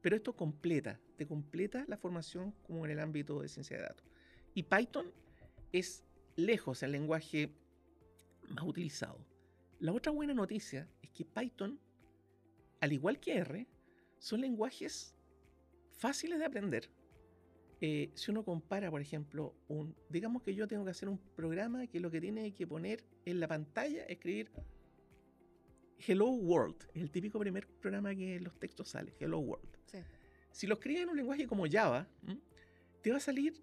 Pero 0.01 0.17
esto 0.17 0.35
completa, 0.35 1.01
te 1.17 1.27
completa 1.27 1.85
la 1.89 1.97
formación 1.97 2.53
como 2.67 2.85
en 2.85 2.93
el 2.93 3.01
ámbito 3.01 3.41
de 3.41 3.49
ciencia 3.49 3.77
de 3.77 3.85
datos. 3.85 4.05
Y 4.55 4.65
Python 4.65 5.07
es 5.73 6.05
lejos 6.37 6.83
el 6.83 6.93
lenguaje 6.93 7.55
más 8.49 8.65
utilizado. 8.65 9.25
La 9.79 9.93
otra 9.93 10.13
buena 10.13 10.35
noticia 10.35 10.89
es 11.03 11.11
que 11.11 11.25
Python, 11.25 11.79
al 12.81 12.93
igual 12.93 13.21
que 13.21 13.37
R, 13.37 13.67
son 14.19 14.41
lenguajes 14.41 15.15
fáciles 15.93 16.39
de 16.39 16.45
aprender 16.45 16.91
eh, 17.85 18.13
si 18.15 18.31
uno 18.31 18.45
compara, 18.45 18.93
por 18.93 19.01
ejemplo, 19.01 19.57
un, 19.67 19.97
digamos 20.09 20.45
que 20.45 20.55
yo 20.55 20.69
tengo 20.69 20.85
que 20.85 20.93
hacer 20.93 21.09
un 21.09 21.19
programa 21.19 21.89
que 21.89 21.99
lo 21.99 22.13
que 22.13 22.21
tiene 22.21 22.55
que 22.55 22.65
poner 22.65 23.03
en 23.25 23.41
la 23.41 23.49
pantalla, 23.49 24.05
escribir 24.05 24.53
Hello 26.05 26.31
World, 26.31 26.77
es 26.95 27.03
el 27.03 27.11
típico 27.11 27.39
primer 27.39 27.67
programa 27.67 28.15
que 28.15 28.41
los 28.41 28.59
textos 28.59 28.89
sale, 28.89 29.15
Hello 29.21 29.39
World. 29.39 29.69
Si 30.51 30.67
lo 30.67 30.75
escribes 30.75 31.05
en 31.05 31.11
un 31.11 31.17
lenguaje 31.17 31.47
como 31.47 31.65
Java, 31.71 32.09
te 33.03 33.11
va 33.11 33.19
a 33.19 33.21
salir 33.21 33.55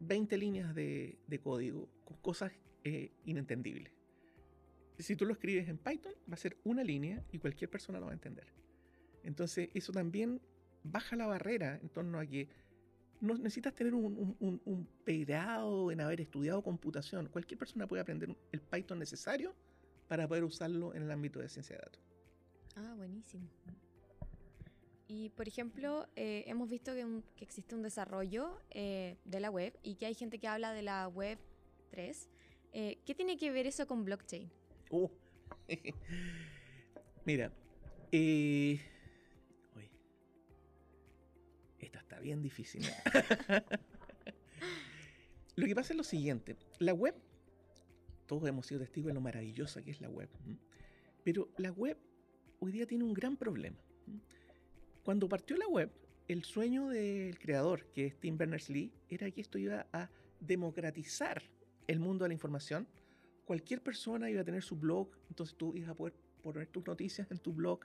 20 0.00 0.36
líneas 0.36 0.74
de, 0.74 1.18
código 1.42 1.88
con 2.04 2.16
cosas 2.18 2.52
eh, 2.84 3.10
inentendibles. 3.24 3.92
Si 4.98 5.16
tú 5.16 5.26
lo 5.26 5.32
escribes 5.32 5.68
en 5.68 5.78
Python, 5.78 6.12
va 6.30 6.34
a 6.34 6.36
ser 6.36 6.56
una 6.64 6.84
línea 6.84 7.24
y 7.32 7.38
cualquier 7.38 7.68
persona 7.68 7.98
lo 7.98 8.06
va 8.06 8.12
a 8.12 8.14
entender. 8.14 8.46
Entonces, 9.24 9.70
eso 9.74 9.92
también 9.92 10.40
baja 10.84 11.16
la 11.16 11.26
barrera 11.26 11.78
en 11.82 11.88
torno 11.88 12.18
a 12.20 12.26
que 12.26 12.48
no 13.20 13.34
necesitas 13.34 13.74
tener 13.74 13.94
un, 13.94 14.36
un, 14.38 14.88
en 15.06 16.00
haber 16.00 16.20
estudiado 16.20 16.62
computación. 16.62 17.28
Cualquier 17.28 17.58
persona 17.58 17.86
puede 17.86 18.02
aprender 18.02 18.36
el 18.52 18.60
Python 18.60 18.98
necesario 18.98 19.54
para 20.12 20.28
poder 20.28 20.44
usarlo 20.44 20.94
en 20.94 21.04
el 21.04 21.10
ámbito 21.10 21.40
de 21.40 21.48
ciencia 21.48 21.74
de 21.74 21.82
datos. 21.84 22.02
Ah, 22.76 22.92
buenísimo. 22.98 23.48
Y, 25.08 25.30
por 25.30 25.48
ejemplo, 25.48 26.06
eh, 26.16 26.44
hemos 26.48 26.68
visto 26.68 26.92
que, 26.92 27.22
existe 27.42 27.74
un 27.74 27.80
desarrollo 27.80 28.60
eh, 28.68 29.16
de 29.24 29.40
la 29.40 29.50
web 29.50 29.72
y 29.82 29.94
que 29.94 30.04
hay 30.04 30.12
gente 30.12 30.38
que 30.38 30.48
habla 30.48 30.74
de 30.74 30.82
la 30.82 31.08
web 31.08 31.38
3. 31.92 32.28
Eh, 32.74 32.98
¿Qué 33.06 33.14
tiene 33.14 33.38
que 33.38 33.50
ver 33.50 33.66
eso 33.66 33.86
con 33.86 34.04
blockchain? 34.04 34.50
Uh. 34.90 35.08
Mira, 37.24 37.50
eh, 38.10 38.82
bien 42.20 42.42
difícil. 42.42 42.82
lo 45.56 45.66
que 45.66 45.74
pasa 45.74 45.94
es 45.94 45.96
lo 45.96 46.04
siguiente, 46.04 46.58
la 46.80 46.92
web, 46.92 47.14
todos 48.26 48.48
hemos 48.48 48.66
sido 48.66 48.80
testigos 48.80 49.08
de 49.08 49.14
lo 49.14 49.20
maravillosa 49.20 49.82
que 49.82 49.90
es 49.90 50.00
la 50.00 50.08
web, 50.08 50.28
pero 51.24 51.50
la 51.56 51.70
web 51.70 51.98
hoy 52.60 52.72
día 52.72 52.86
tiene 52.86 53.04
un 53.04 53.14
gran 53.14 53.36
problema. 53.36 53.78
Cuando 55.04 55.28
partió 55.28 55.56
la 55.56 55.66
web, 55.66 55.90
el 56.28 56.44
sueño 56.44 56.88
del 56.88 57.38
creador, 57.38 57.86
que 57.92 58.06
es 58.06 58.20
Tim 58.20 58.38
Berners-Lee, 58.38 58.92
era 59.08 59.30
que 59.30 59.40
esto 59.40 59.58
iba 59.58 59.86
a 59.92 60.08
democratizar 60.40 61.42
el 61.88 61.98
mundo 61.98 62.24
de 62.24 62.28
la 62.28 62.34
información. 62.34 62.86
Cualquier 63.44 63.82
persona 63.82 64.30
iba 64.30 64.42
a 64.42 64.44
tener 64.44 64.62
su 64.62 64.76
blog, 64.76 65.10
entonces 65.28 65.56
tú 65.56 65.74
ibas 65.76 65.90
a 65.90 65.94
poder 65.94 66.14
poner 66.42 66.68
tus 66.68 66.86
noticias 66.86 67.30
en 67.30 67.38
tu 67.38 67.52
blog. 67.52 67.80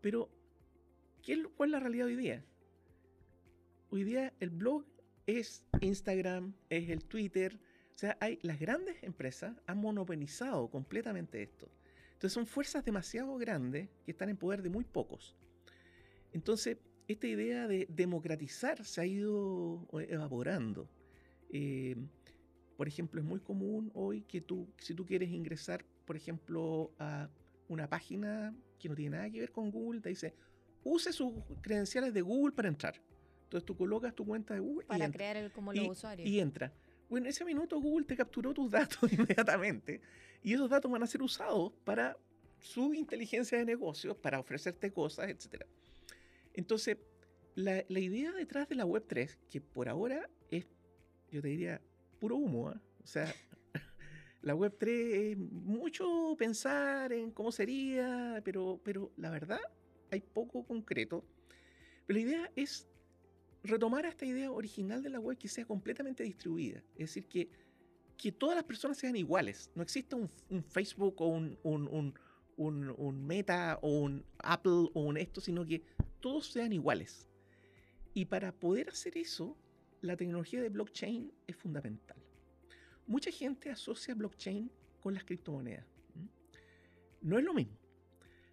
Pero, 0.00 0.28
¿qué, 1.22 1.44
¿cuál 1.56 1.68
es 1.68 1.72
la 1.72 1.80
realidad 1.80 2.06
hoy 2.06 2.16
día? 2.16 2.44
hoy 3.92 4.04
día 4.04 4.32
el 4.40 4.48
blog 4.48 4.86
es 5.26 5.64
Instagram, 5.80 6.54
es 6.70 6.88
el 6.88 7.04
Twitter. 7.04 7.60
O 7.94 7.98
sea, 7.98 8.16
hay, 8.20 8.38
las 8.42 8.58
grandes 8.58 9.02
empresas 9.02 9.56
han 9.66 9.78
monopolizado 9.78 10.68
completamente 10.68 11.42
esto. 11.42 11.70
Entonces 12.12 12.32
son 12.32 12.46
fuerzas 12.46 12.84
demasiado 12.84 13.36
grandes 13.36 13.88
que 14.04 14.12
están 14.12 14.28
en 14.28 14.36
poder 14.36 14.62
de 14.62 14.70
muy 14.70 14.84
pocos. 14.84 15.36
Entonces, 16.32 16.78
esta 17.08 17.26
idea 17.26 17.66
de 17.66 17.86
democratizar 17.90 18.84
se 18.84 19.00
ha 19.00 19.06
ido 19.06 19.86
evaporando. 20.08 20.88
Eh, 21.50 21.96
por 22.76 22.88
ejemplo, 22.88 23.20
es 23.20 23.26
muy 23.26 23.40
común 23.40 23.90
hoy 23.94 24.22
que 24.22 24.40
tú, 24.40 24.68
si 24.78 24.94
tú 24.94 25.04
quieres 25.04 25.30
ingresar, 25.30 25.84
por 26.04 26.16
ejemplo, 26.16 26.92
a 26.98 27.28
una 27.68 27.88
página 27.88 28.54
que 28.78 28.88
no 28.88 28.94
tiene 28.94 29.16
nada 29.16 29.30
que 29.30 29.40
ver 29.40 29.52
con 29.52 29.70
Google, 29.70 30.00
te 30.00 30.08
dice, 30.08 30.34
use 30.84 31.12
sus 31.12 31.32
credenciales 31.60 32.14
de 32.14 32.22
Google 32.22 32.54
para 32.54 32.68
entrar. 32.68 33.00
Entonces 33.44 33.66
tú 33.66 33.76
colocas 33.76 34.14
tu 34.14 34.24
cuenta 34.24 34.54
de 34.54 34.60
Google. 34.60 34.86
Para 34.86 35.10
crear 35.10 35.36
el, 35.36 35.52
como 35.52 35.72
los 35.72 35.88
usuarios. 35.88 36.28
Y 36.28 36.40
entra. 36.40 36.72
Bueno, 37.12 37.26
en 37.26 37.30
ese 37.30 37.44
minuto 37.44 37.78
Google 37.78 38.06
te 38.06 38.16
capturó 38.16 38.54
tus 38.54 38.70
datos 38.70 38.98
inmediatamente 39.12 40.00
y 40.42 40.54
esos 40.54 40.70
datos 40.70 40.90
van 40.90 41.02
a 41.02 41.06
ser 41.06 41.20
usados 41.20 41.70
para 41.84 42.16
su 42.58 42.94
inteligencia 42.94 43.58
de 43.58 43.66
negocios, 43.66 44.16
para 44.16 44.40
ofrecerte 44.40 44.90
cosas, 44.90 45.28
etc. 45.28 45.66
Entonces, 46.54 46.96
la, 47.54 47.84
la, 47.86 48.00
idea 48.00 48.32
detrás 48.32 48.66
de 48.66 48.76
la 48.76 48.86
Web3, 48.86 49.36
que 49.50 49.60
por 49.60 49.90
ahora 49.90 50.26
es, 50.50 50.66
yo 51.30 51.42
te 51.42 51.48
diría, 51.48 51.82
puro 52.18 52.36
humo, 52.36 52.70
¿ah? 52.70 52.80
o 53.04 53.06
sea, 53.06 53.30
la 54.40 54.54
Web3 54.54 54.88
es 54.88 55.36
mucho 55.36 56.34
pensar 56.38 57.12
en 57.12 57.30
cómo 57.30 57.52
sería, 57.52 58.40
pero, 58.42 58.80
pero 58.82 59.12
la 59.18 59.28
verdad 59.28 59.60
hay 60.10 60.22
poco 60.22 60.64
concreto. 60.64 61.22
Pero 62.06 62.18
la 62.18 62.24
idea 62.24 62.50
es 62.56 62.88
retomar 63.62 64.04
esta 64.06 64.26
idea 64.26 64.50
original 64.50 65.02
de 65.02 65.10
la 65.10 65.20
web 65.20 65.38
que 65.38 65.48
sea 65.48 65.64
completamente 65.64 66.22
distribuida. 66.24 66.82
Es 66.94 67.10
decir, 67.10 67.26
que, 67.26 67.50
que 68.16 68.32
todas 68.32 68.56
las 68.56 68.64
personas 68.64 68.98
sean 68.98 69.16
iguales. 69.16 69.70
No 69.74 69.82
existe 69.82 70.16
un, 70.16 70.28
Facebook 70.64 71.20
o 71.20 71.26
un, 71.26 71.58
un, 71.62 72.14
un, 72.56 73.26
Meta 73.26 73.78
o 73.82 74.00
un 74.00 74.24
Apple 74.38 74.90
o 74.94 75.02
un 75.02 75.16
esto, 75.16 75.40
sino 75.40 75.64
que 75.64 75.82
todos 76.20 76.46
sean 76.46 76.72
iguales. 76.72 77.28
Y 78.14 78.26
para 78.26 78.52
poder 78.52 78.90
hacer 78.90 79.16
eso, 79.16 79.56
la 80.00 80.16
tecnología 80.16 80.60
de 80.60 80.68
blockchain 80.68 81.32
es 81.46 81.56
fundamental. 81.56 82.16
Mucha 83.06 83.30
gente 83.30 83.70
asocia 83.70 84.14
blockchain 84.14 84.70
con 85.00 85.14
las 85.14 85.24
criptomonedas. 85.24 85.86
No 87.20 87.38
es 87.38 87.44
lo 87.44 87.54
mismo. 87.54 87.76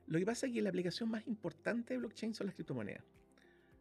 Lo 0.07 0.17
que 0.17 0.25
pasa 0.25 0.47
es 0.47 0.53
que 0.53 0.61
la 0.61 0.69
aplicación 0.69 1.09
más 1.09 1.27
importante 1.27 1.93
de 1.93 1.99
blockchain 1.99 2.33
son 2.33 2.47
las 2.47 2.55
criptomonedas 2.55 3.03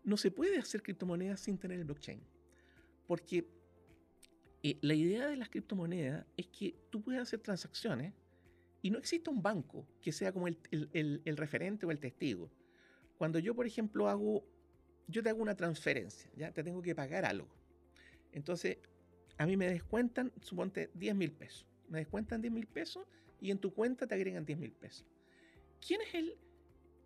no 0.04 0.16
se 0.16 0.30
puede 0.30 0.58
hacer 0.58 0.82
criptomonedas 0.82 1.40
sin 1.40 1.58
tener 1.58 1.78
el 1.78 1.84
blockchain. 1.84 2.20
Porque 3.06 3.48
eh, 4.62 4.78
la 4.80 4.94
idea 4.94 5.26
de 5.26 5.36
las 5.36 5.48
criptomonedas 5.48 6.26
es 6.36 6.46
que 6.48 6.74
tú 6.90 7.02
puedes 7.02 7.20
hacer 7.20 7.40
transacciones 7.40 8.12
y 8.82 8.90
no 8.90 8.98
existe 8.98 9.30
un 9.30 9.42
banco 9.42 9.86
que 10.00 10.12
sea 10.12 10.32
como 10.32 10.48
el, 10.48 10.58
el, 10.72 11.36
referente 11.36 11.86
o 11.86 11.90
el 11.90 11.98
testigo. 11.98 12.50
Cuando 13.16 13.38
yo, 13.38 13.54
por 13.54 13.66
ejemplo, 13.66 14.08
hago, 14.08 14.44
yo 15.08 15.22
te 15.22 15.30
hago 15.30 15.42
una 15.42 15.56
transferencia, 15.56 16.30
ya 16.36 16.52
te 16.52 16.62
tengo 16.62 16.80
que 16.80 16.94
pagar 16.94 17.24
algo. 17.24 17.48
Entonces, 18.32 18.78
a 19.36 19.46
mí 19.46 19.56
me 19.56 19.68
descuentan, 19.68 20.32
suponte, 20.42 20.90
10 20.94 21.14
mil 21.14 21.32
pesos. 21.32 21.66
Me 21.88 21.98
descuentan 21.98 22.40
10 22.40 22.52
mil 22.52 22.66
pesos 22.66 23.06
y 23.40 23.50
en 23.50 23.58
tu 23.58 23.72
cuenta 23.72 24.06
te 24.06 24.14
agregan 24.14 24.44
10 24.44 24.58
mil 24.58 24.72
pesos. 24.72 25.06
¿Quién 25.84 26.00
es 26.02 26.14
el, 26.14 26.36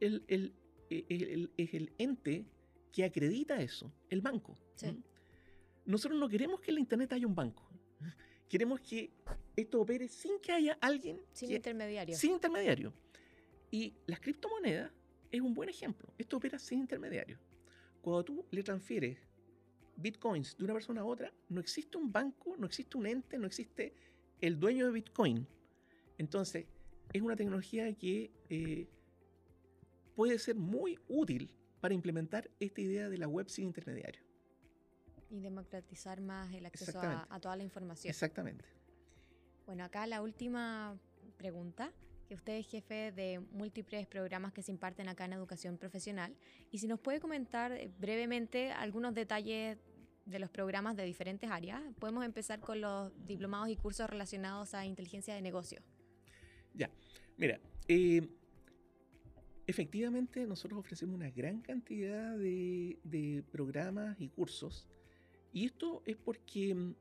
el, 0.00 0.24
el, 0.28 1.50
el, 1.56 1.92
ente 1.98 2.46
que 2.92 3.04
acredita 3.04 3.60
eso? 3.60 3.92
El 4.10 4.20
banco. 4.20 4.56
Nosotros 5.84 6.20
no 6.20 6.28
queremos 6.28 6.60
que 6.60 6.70
en 6.70 6.76
la 6.76 6.80
Internet 6.80 7.12
haya 7.14 7.26
un 7.26 7.34
banco. 7.34 7.68
Queremos 8.48 8.80
que 8.80 9.10
esto 9.56 9.80
opere 9.80 10.06
sin 10.08 10.38
que 10.40 10.52
haya 10.52 10.78
alguien. 10.80 11.20
Sin 11.32 11.50
intermediario. 11.50 12.14
Sin 12.14 12.32
intermediario. 12.32 12.92
Y 13.70 13.94
las 14.06 14.20
criptomonedas 14.20 14.92
es 15.30 15.40
un 15.40 15.54
buen 15.54 15.70
ejemplo. 15.70 16.12
Esto 16.18 16.36
opera 16.36 16.58
sin 16.58 16.80
intermediario. 16.80 17.38
Cuando 18.02 18.24
tú 18.24 18.46
le 18.50 18.62
transfieres 18.62 19.18
bitcoins 19.96 20.56
de 20.56 20.64
una 20.64 20.74
persona 20.74 21.00
a 21.00 21.04
otra, 21.04 21.32
no 21.48 21.60
existe 21.60 21.96
un 21.96 22.12
banco, 22.12 22.54
no 22.58 22.66
existe 22.66 22.96
un 22.98 23.06
ente, 23.06 23.38
no 23.38 23.46
existe 23.46 23.94
el 24.40 24.60
dueño 24.60 24.86
de 24.86 24.92
bitcoin. 24.92 25.46
Entonces, 26.18 26.66
es 27.12 27.22
una 27.22 27.36
tecnología 27.36 27.92
que 27.94 28.30
eh, 28.50 28.88
puede 30.14 30.38
ser 30.38 30.56
muy 30.56 30.98
útil 31.08 31.50
para 31.82 31.94
implementar 31.94 32.48
esta 32.60 32.80
idea 32.80 33.08
de 33.08 33.18
la 33.18 33.26
web 33.26 33.48
sin 33.48 33.66
intermediario. 33.66 34.22
Y 35.30 35.40
democratizar 35.40 36.20
más 36.20 36.54
el 36.54 36.64
acceso 36.64 37.00
a, 37.02 37.40
toda 37.40 37.56
la 37.56 37.64
información. 37.64 38.08
Exactamente. 38.08 38.64
Bueno, 39.66 39.82
acá 39.82 40.06
la 40.06 40.22
última 40.22 40.96
pregunta, 41.36 41.92
que 42.28 42.36
usted 42.36 42.52
es 42.52 42.68
jefe 42.68 43.10
de 43.10 43.40
múltiples 43.50 44.06
programas 44.06 44.52
que 44.52 44.62
se 44.62 44.70
imparten 44.70 45.08
acá 45.08 45.24
en 45.24 45.32
educación 45.32 45.76
profesional, 45.76 46.36
y 46.70 46.78
si 46.78 46.86
nos 46.86 47.00
puede 47.00 47.18
comentar 47.18 47.76
brevemente 47.98 48.70
algunos 48.70 49.12
detalles 49.12 49.76
de 50.24 50.38
los 50.38 50.50
programas 50.50 50.94
de 50.94 51.04
diferentes 51.04 51.50
áreas, 51.50 51.82
podemos 51.98 52.24
empezar 52.24 52.60
con 52.60 52.80
los 52.80 53.10
diplomados 53.26 53.70
y 53.70 53.76
cursos 53.76 54.08
relacionados 54.08 54.72
a 54.74 54.86
inteligencia 54.86 55.34
de 55.34 55.42
negocio. 55.42 55.82
Ya, 56.74 56.88
mira, 57.36 57.58
eh, 57.88 58.28
efectivamente 59.66 60.46
nosotros 60.46 60.80
ofrecemos 60.80 61.14
una 61.14 61.30
gran 61.30 61.60
cantidad 61.60 62.36
de, 62.36 63.44
programas 63.50 64.20
y 64.20 64.28
cursos 64.28 64.88
y 65.52 65.66
esto 65.66 66.02
es 66.06 66.16
porque 66.16 66.74
mm, 66.74 66.94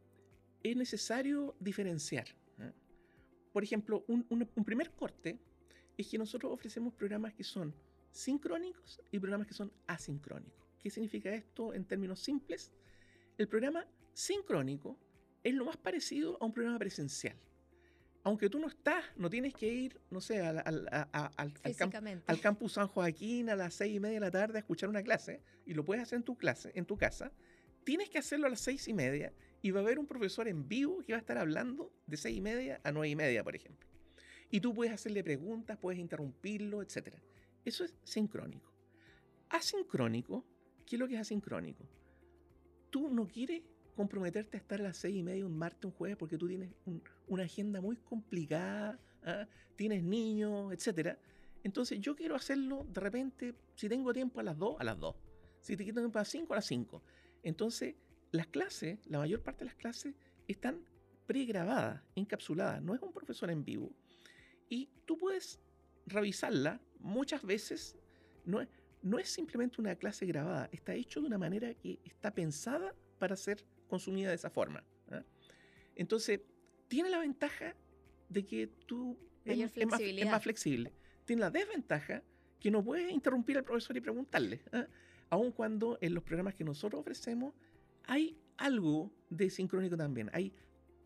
es 0.63 0.75
necesario 0.75 1.55
diferenciar. 1.59 2.27
¿eh? 2.59 2.71
Por 3.51 3.63
ejemplo, 3.63 4.03
un, 4.07 4.23
primer 4.65 4.91
corte 4.91 5.39
es 5.97 6.07
que 6.07 6.17
nosotros 6.17 6.51
ofrecemos 6.51 6.93
programas 6.93 7.33
que 7.33 7.43
son 7.43 7.73
sincrónicos 8.11 9.01
y 9.11 9.19
programas 9.19 9.47
que 9.47 9.53
son 9.53 9.71
asincrónicos. 9.87 10.61
¿Qué 10.79 10.89
significa 10.89 11.33
esto 11.33 11.73
en 11.73 11.85
términos 11.85 12.19
simples? 12.19 12.71
El 13.37 13.47
programa 13.47 13.87
sincrónico 14.13 14.97
es 15.43 15.53
lo 15.53 15.65
más 15.65 15.77
parecido 15.77 16.37
a 16.41 16.45
un 16.45 16.53
programa 16.53 16.79
presencial. 16.79 17.37
Aunque 18.23 18.49
tú 18.49 18.59
no 18.59 18.67
estás, 18.67 19.03
no 19.15 19.29
tienes 19.29 19.53
que 19.53 19.67
ir, 19.67 19.99
no 20.11 20.21
sé, 20.21 20.41
al, 20.41 20.61
al, 20.91 22.39
campus 22.39 22.73
San 22.73 22.87
Joaquín 22.87 23.49
a 23.49 23.55
las 23.55 23.73
seis 23.73 23.95
y 23.95 23.99
media 23.99 24.15
de 24.15 24.19
la 24.19 24.31
tarde 24.31 24.57
a 24.57 24.59
escuchar 24.59 24.89
una 24.89 25.01
clase, 25.01 25.41
y 25.65 25.73
lo 25.73 25.83
puedes 25.83 26.03
hacer 26.03 26.17
en 26.17 26.23
tu 26.23 26.37
clase, 26.37 26.71
en 26.75 26.85
tu 26.85 26.97
casa, 26.97 27.31
tienes 27.83 28.09
que 28.09 28.19
hacerlo 28.19 28.47
a 28.47 28.49
las 28.49 28.59
seis 28.59 28.87
y 28.87 28.93
media 28.93 29.33
y 29.61 29.71
va 29.71 29.79
a 29.79 29.83
haber 29.83 29.99
un 29.99 30.05
profesor 30.05 30.47
en 30.47 30.67
vivo 30.67 30.99
que 30.99 31.13
va 31.13 31.17
a 31.17 31.19
estar 31.19 31.37
hablando 31.37 31.91
de 32.05 32.17
seis 32.17 32.37
y 32.37 32.41
media 32.41 32.79
a 32.83 32.91
nueve 32.91 33.09
y 33.09 33.15
media, 33.15 33.43
por 33.43 33.55
ejemplo. 33.55 33.87
Y 34.49 34.59
tú 34.59 34.73
puedes 34.73 34.93
hacerle 34.93 35.23
preguntas, 35.23 35.77
puedes 35.77 35.99
interrumpirlo, 35.99 36.81
etc. 36.81 37.15
Eso 37.63 37.83
es 37.83 37.95
sincrónico. 38.03 38.71
Asincrónico, 39.49 40.45
¿qué 40.85 40.95
es 40.95 40.99
lo 40.99 41.07
que 41.07 41.15
es 41.15 41.21
asincrónico? 41.21 41.87
Tú 42.89 43.09
no 43.09 43.27
quieres 43.27 43.63
comprometerte 43.95 44.57
a 44.57 44.59
estar 44.59 44.79
a 44.79 44.83
las 44.83 44.97
seis 44.97 45.15
y 45.15 45.23
media 45.23 45.45
un 45.45 45.57
martes, 45.57 45.85
un 45.85 45.91
jueves, 45.91 46.17
porque 46.17 46.37
tú 46.37 46.47
tienes 46.47 46.73
una 47.31 47.43
agenda 47.43 47.79
muy 47.79 47.95
complicada, 47.95 48.99
¿ah? 49.23 49.47
tienes 49.77 50.03
niños, 50.03 50.73
etc. 50.73 51.17
Entonces 51.63 51.99
yo 52.01 52.13
quiero 52.13 52.35
hacerlo 52.35 52.85
de 52.89 52.99
repente, 52.99 53.55
si 53.75 53.87
tengo 53.87 54.11
tiempo 54.11 54.41
a 54.41 54.43
las 54.43 54.57
dos, 54.57 54.75
a 54.79 54.83
las 54.83 54.99
dos. 54.99 55.15
Si 55.61 55.77
te 55.77 55.85
quito 55.85 56.01
tiempo 56.01 56.19
a 56.19 56.21
las 56.21 56.27
cinco, 56.27 56.53
a 56.53 56.57
las 56.57 56.65
cinco. 56.65 57.01
Entonces, 57.41 57.95
las 58.31 58.47
clases, 58.47 58.99
la 59.05 59.19
mayor 59.19 59.41
parte 59.41 59.59
de 59.59 59.65
las 59.65 59.75
clases, 59.75 60.13
están 60.47 60.83
pregrabadas, 61.25 62.01
encapsuladas, 62.15 62.81
no 62.81 62.93
es 62.93 63.01
un 63.01 63.13
profesor 63.13 63.49
en 63.49 63.63
vivo. 63.63 63.91
Y 64.67 64.89
tú 65.05 65.17
puedes 65.17 65.61
revisarla 66.07 66.81
muchas 66.99 67.43
veces, 67.43 67.95
no 68.43 68.59
es, 68.59 68.67
no 69.01 69.19
es 69.19 69.29
simplemente 69.29 69.79
una 69.79 69.95
clase 69.95 70.25
grabada, 70.25 70.67
está 70.73 70.93
hecho 70.95 71.21
de 71.21 71.27
una 71.27 71.37
manera 71.37 71.73
que 71.75 71.99
está 72.03 72.33
pensada 72.33 72.93
para 73.19 73.37
ser 73.37 73.63
consumida 73.87 74.29
de 74.29 74.35
esa 74.35 74.49
forma. 74.49 74.83
¿ah? 75.11 75.23
Entonces, 75.95 76.41
tiene 76.91 77.09
la 77.09 77.19
ventaja 77.19 77.73
de 78.27 78.45
que 78.45 78.67
tú 78.85 79.17
es, 79.45 79.57
más, 79.87 80.43
flexible. 80.43 80.91
Tiene 81.23 81.39
la 81.39 81.49
desventaja 81.49 82.21
que 82.59 82.69
no 82.69 82.83
puedes 82.83 83.09
interrumpir 83.09 83.57
al 83.57 83.63
profesor 83.63 83.95
y 83.95 84.01
preguntarle. 84.01 84.59
¿ah? 84.73 84.85
aun 85.29 85.53
cuando 85.53 85.97
en 86.01 86.13
los 86.13 86.21
programas 86.21 86.53
que 86.53 86.65
nosotros 86.65 86.99
ofrecemos 86.99 87.53
hay 88.03 88.37
algo 88.57 89.09
de 89.29 89.49
sincrónico 89.49 89.95
también. 89.95 90.29
Hay, 90.33 90.53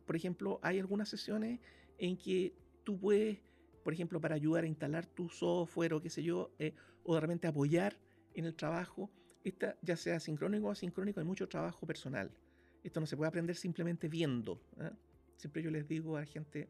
por 0.08 0.16
ejemplo, 0.16 0.60
hay 0.64 0.80
algunas 0.80 1.08
sesiones 1.08 1.60
en 2.00 2.18
que 2.18 2.56
tú 2.84 3.00
puedes, 3.00 3.38
por 3.84 3.94
ejemplo, 3.94 4.20
para 4.20 4.34
ayudar 4.34 4.64
a 4.64 4.68
instalar 4.68 5.06
tu 5.06 5.30
software 5.30 5.94
o 5.94 6.02
qué 6.02 6.10
sé 6.10 6.24
yo, 6.24 6.52
eh, 6.58 6.74
o 7.04 7.14
de 7.14 7.22
repente 7.22 7.48
apoyar 7.48 7.96
en 8.34 8.46
el 8.46 8.56
trabajo, 8.56 9.12
esta, 9.44 9.78
ya 9.84 9.96
sea 9.96 10.20
sincrónico 10.20 10.66
o 10.66 10.72
asincrónico, 10.72 11.20
hay 11.20 11.28
mucho 11.28 11.48
trabajo 11.48 11.86
personal. 11.86 12.32
Esto 12.84 13.00
no 13.00 13.06
se 13.06 13.16
puede 13.16 13.30
aprender 13.30 13.56
simplemente 13.56 14.08
viendo. 14.08 14.60
¿eh? 14.80 14.90
Siempre 15.38 15.62
yo 15.62 15.72
les 15.72 15.88
digo 15.88 16.18
a 16.18 16.22
la 16.22 16.26
gente, 16.26 16.70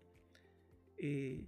eh, 0.98 1.46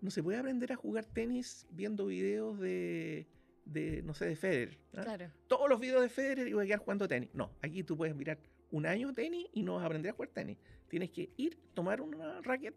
no 0.00 0.10
se 0.10 0.22
puede 0.22 0.38
aprender 0.38 0.72
a 0.72 0.76
jugar 0.76 1.04
tenis 1.04 1.66
viendo 1.70 2.06
videos 2.06 2.58
de 2.58 3.26
de, 3.64 4.02
no 4.02 4.14
sé, 4.14 4.26
de 4.26 4.36
Federer. 4.36 4.78
¿ah? 4.96 5.16
Todos 5.46 5.68
los 5.68 5.80
videos 5.80 6.02
de 6.02 6.08
Federer 6.08 6.48
y 6.48 6.52
voy 6.52 6.64
a 6.64 6.66
quedar 6.66 6.80
jugando 6.80 7.06
tenis. 7.08 7.30
No, 7.32 7.52
aquí 7.62 7.82
tú 7.82 7.96
puedes 7.96 8.14
mirar 8.14 8.38
un 8.70 8.86
año 8.86 9.12
tenis 9.12 9.46
y 9.52 9.62
no 9.62 9.74
vas 9.74 9.82
a 9.82 9.86
aprender 9.86 10.10
a 10.10 10.14
jugar 10.14 10.30
tenis. 10.30 10.58
Tienes 10.88 11.10
que 11.10 11.30
ir, 11.36 11.58
tomar 11.74 12.00
una 12.00 12.40
racket 12.42 12.74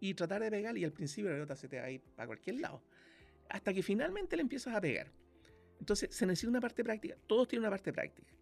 y 0.00 0.14
tratar 0.14 0.42
de 0.42 0.50
pegar 0.50 0.76
y 0.76 0.84
al 0.84 0.92
principio 0.92 1.30
la 1.30 1.36
pelota 1.36 1.56
se 1.56 1.68
te 1.68 1.78
va 1.78 1.86
a 1.86 1.90
ir 1.90 2.00
para 2.14 2.26
cualquier 2.26 2.60
lado. 2.60 2.82
Hasta 3.48 3.72
que 3.72 3.82
finalmente 3.82 4.36
le 4.36 4.42
empiezas 4.42 4.74
a 4.74 4.80
pegar. 4.80 5.10
Entonces 5.78 6.14
se 6.14 6.26
necesita 6.26 6.50
una 6.50 6.60
parte 6.60 6.82
práctica. 6.84 7.16
Todos 7.26 7.48
tienen 7.48 7.64
una 7.64 7.70
parte 7.70 7.92
práctica. 7.92 8.32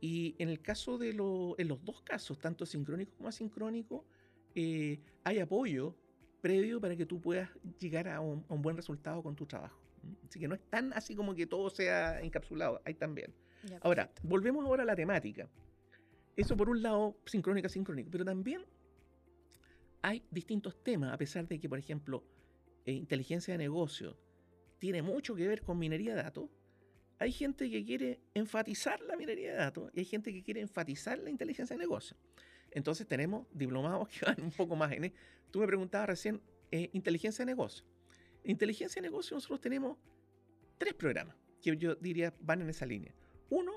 Y 0.00 0.34
en 0.38 0.48
el 0.48 0.62
caso 0.62 0.98
de 0.98 1.12
lo, 1.12 1.56
en 1.58 1.68
los 1.68 1.84
dos 1.84 2.00
casos, 2.02 2.38
tanto 2.38 2.64
sincrónico 2.64 3.12
como 3.16 3.28
asincrónico, 3.28 4.06
eh, 4.54 5.00
hay 5.24 5.38
apoyo 5.38 5.94
previo 6.40 6.80
para 6.80 6.96
que 6.96 7.06
tú 7.06 7.20
puedas 7.20 7.50
llegar 7.78 8.08
a 8.08 8.20
un 8.20 8.62
buen 8.62 8.76
resultado 8.76 9.22
con 9.22 9.36
tu 9.36 9.46
trabajo. 9.46 9.78
Así 10.28 10.38
que 10.40 10.48
no 10.48 10.54
es 10.54 10.62
tan 10.70 10.92
así 10.92 11.14
como 11.14 11.34
que 11.34 11.46
todo 11.46 11.70
sea 11.70 12.20
encapsulado, 12.20 12.80
hay 12.84 12.94
también. 12.94 13.34
ahora, 13.82 14.10
volvemos 14.22 14.64
ahora 14.64 14.82
a 14.82 14.86
la 14.86 14.96
temática. 14.96 15.48
Eso 16.36 16.56
por 16.56 16.70
un 16.70 16.82
lado, 16.82 17.16
sincrónica, 17.26 17.68
sincrónica, 17.68 18.08
pero 18.10 18.24
también 18.24 18.64
hay 20.02 20.22
distintos 20.30 20.82
temas, 20.82 21.12
a 21.12 21.18
pesar 21.18 21.46
de 21.46 21.58
que, 21.58 21.68
por 21.68 21.78
ejemplo, 21.78 22.24
eh, 22.86 22.92
inteligencia 22.92 23.52
de 23.54 23.58
negocio 23.58 24.16
tiene 24.78 25.02
mucho 25.02 25.34
que 25.34 25.46
ver 25.46 25.62
con 25.62 25.78
minería 25.78 26.14
de 26.14 26.22
datos. 26.22 26.48
Hay 27.18 27.32
gente 27.32 27.70
que 27.70 27.84
quiere 27.84 28.20
enfatizar 28.32 29.00
la 29.02 29.16
minería 29.16 29.50
de 29.50 29.58
datos 29.58 29.90
y 29.92 29.98
hay 29.98 30.06
gente 30.06 30.32
que 30.32 30.42
quiere 30.42 30.62
enfatizar 30.62 31.18
la 31.18 31.28
inteligencia 31.28 31.76
de 31.76 31.80
negocio. 31.80 32.16
Entonces 32.72 33.06
tenemos 33.06 33.46
diplomados 33.52 34.08
que 34.18 34.24
van 34.26 34.42
un 34.42 34.52
poco 34.52 34.76
más 34.76 34.92
en... 34.92 35.04
E, 35.04 35.12
tú 35.50 35.60
me 35.60 35.66
preguntabas 35.66 36.08
recién, 36.08 36.40
eh, 36.70 36.90
inteligencia 36.92 37.44
de 37.44 37.50
negocio. 37.50 37.84
Inteligencia 38.44 39.02
de 39.02 39.08
negocio 39.08 39.36
nosotros 39.36 39.60
tenemos 39.60 39.98
tres 40.78 40.94
programas 40.94 41.36
que 41.60 41.76
yo 41.76 41.94
diría 41.94 42.34
van 42.40 42.62
en 42.62 42.70
esa 42.70 42.86
línea. 42.86 43.14
Uno 43.50 43.72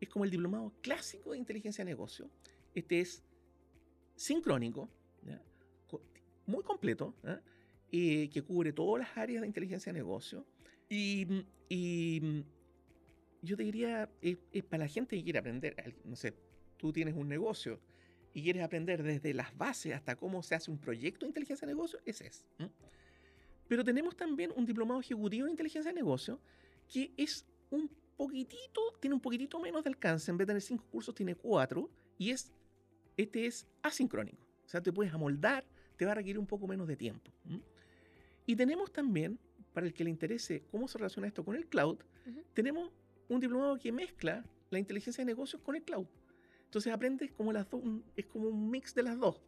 es 0.00 0.08
como 0.08 0.24
el 0.24 0.30
diplomado 0.30 0.72
clásico 0.82 1.32
de 1.32 1.38
inteligencia 1.38 1.84
de 1.84 1.90
negocio. 1.90 2.28
Este 2.74 3.00
es 3.00 3.22
sincrónico, 4.16 4.88
muy 6.46 6.62
completo, 6.64 7.14
y 7.90 8.28
que 8.28 8.42
cubre 8.42 8.72
todas 8.72 9.06
las 9.06 9.16
áreas 9.16 9.42
de 9.42 9.46
inteligencia 9.46 9.92
de 9.92 9.98
negocio. 9.98 10.44
Y, 10.88 11.44
yo 13.44 13.56
te 13.56 13.62
diría, 13.64 14.08
es, 14.20 14.38
para 14.64 14.84
la 14.84 14.88
gente 14.88 15.16
que 15.16 15.24
quiere 15.24 15.38
aprender, 15.38 15.94
no 16.04 16.16
sé, 16.16 16.34
tú 16.76 16.92
tienes 16.92 17.14
un 17.14 17.28
negocio 17.28 17.80
y 18.34 18.42
quieres 18.42 18.62
aprender 18.62 19.02
desde 19.02 19.34
las 19.34 19.56
bases 19.56 19.94
hasta 19.94 20.16
cómo 20.16 20.42
se 20.42 20.54
hace 20.54 20.70
un 20.70 20.78
proyecto 20.78 21.24
de 21.24 21.28
inteligencia 21.28 21.66
de 21.66 21.74
negocio, 21.74 21.98
ese 22.04 22.26
es. 22.26 22.44
Pero 23.68 23.84
tenemos 23.84 24.16
también 24.16 24.52
un 24.56 24.66
diplomado 24.66 25.00
ejecutivo 25.00 25.46
de 25.46 25.50
inteligencia 25.50 25.90
de 25.90 25.94
negocio 25.94 26.40
que 26.88 27.12
es 27.16 27.46
un 27.70 27.90
poquitito, 28.16 28.80
tiene 29.00 29.14
un 29.14 29.20
poquitito 29.20 29.58
menos 29.60 29.82
de 29.84 29.90
alcance. 29.90 30.30
En 30.30 30.36
vez 30.36 30.46
de 30.46 30.50
tener 30.50 30.62
cinco 30.62 30.84
cursos, 30.90 31.14
tiene 31.14 31.34
cuatro 31.34 31.90
y 32.18 32.30
es 32.30 32.52
Este 33.16 33.46
es 33.46 33.66
asincrónico. 33.82 34.46
O 34.64 34.68
sea, 34.68 34.80
te 34.82 34.92
puedes 34.92 35.12
amoldar, 35.12 35.64
te 35.96 36.04
va 36.04 36.12
a 36.12 36.14
requerir 36.14 36.38
un 36.38 36.46
poco 36.46 36.66
menos 36.66 36.88
de 36.88 36.96
tiempo. 36.96 37.30
Y 38.46 38.56
tenemos 38.56 38.92
también, 38.92 39.38
para 39.72 39.86
el 39.86 39.92
que 39.92 40.04
le 40.04 40.10
interese 40.10 40.62
cómo 40.70 40.88
se 40.88 40.98
relaciona 40.98 41.28
esto 41.28 41.44
con 41.44 41.54
el 41.56 41.66
cloud, 41.66 41.98
tenemos 42.54 42.90
un 43.28 43.40
diplomado 43.40 43.78
que 43.78 43.92
mezcla 43.92 44.44
la 44.70 44.78
inteligencia 44.78 45.22
de 45.22 45.26
negocios 45.26 45.60
con 45.62 45.76
el 45.76 45.82
cloud. 45.82 46.06
Entonces 46.72 46.90
aprendes 46.90 47.30
como 47.32 47.52
las 47.52 47.68
dos, 47.68 47.82
es 48.16 48.24
como 48.24 48.48
un 48.48 48.70
mix 48.70 48.94
de 48.94 49.02
las 49.02 49.18
dos. 49.18 49.42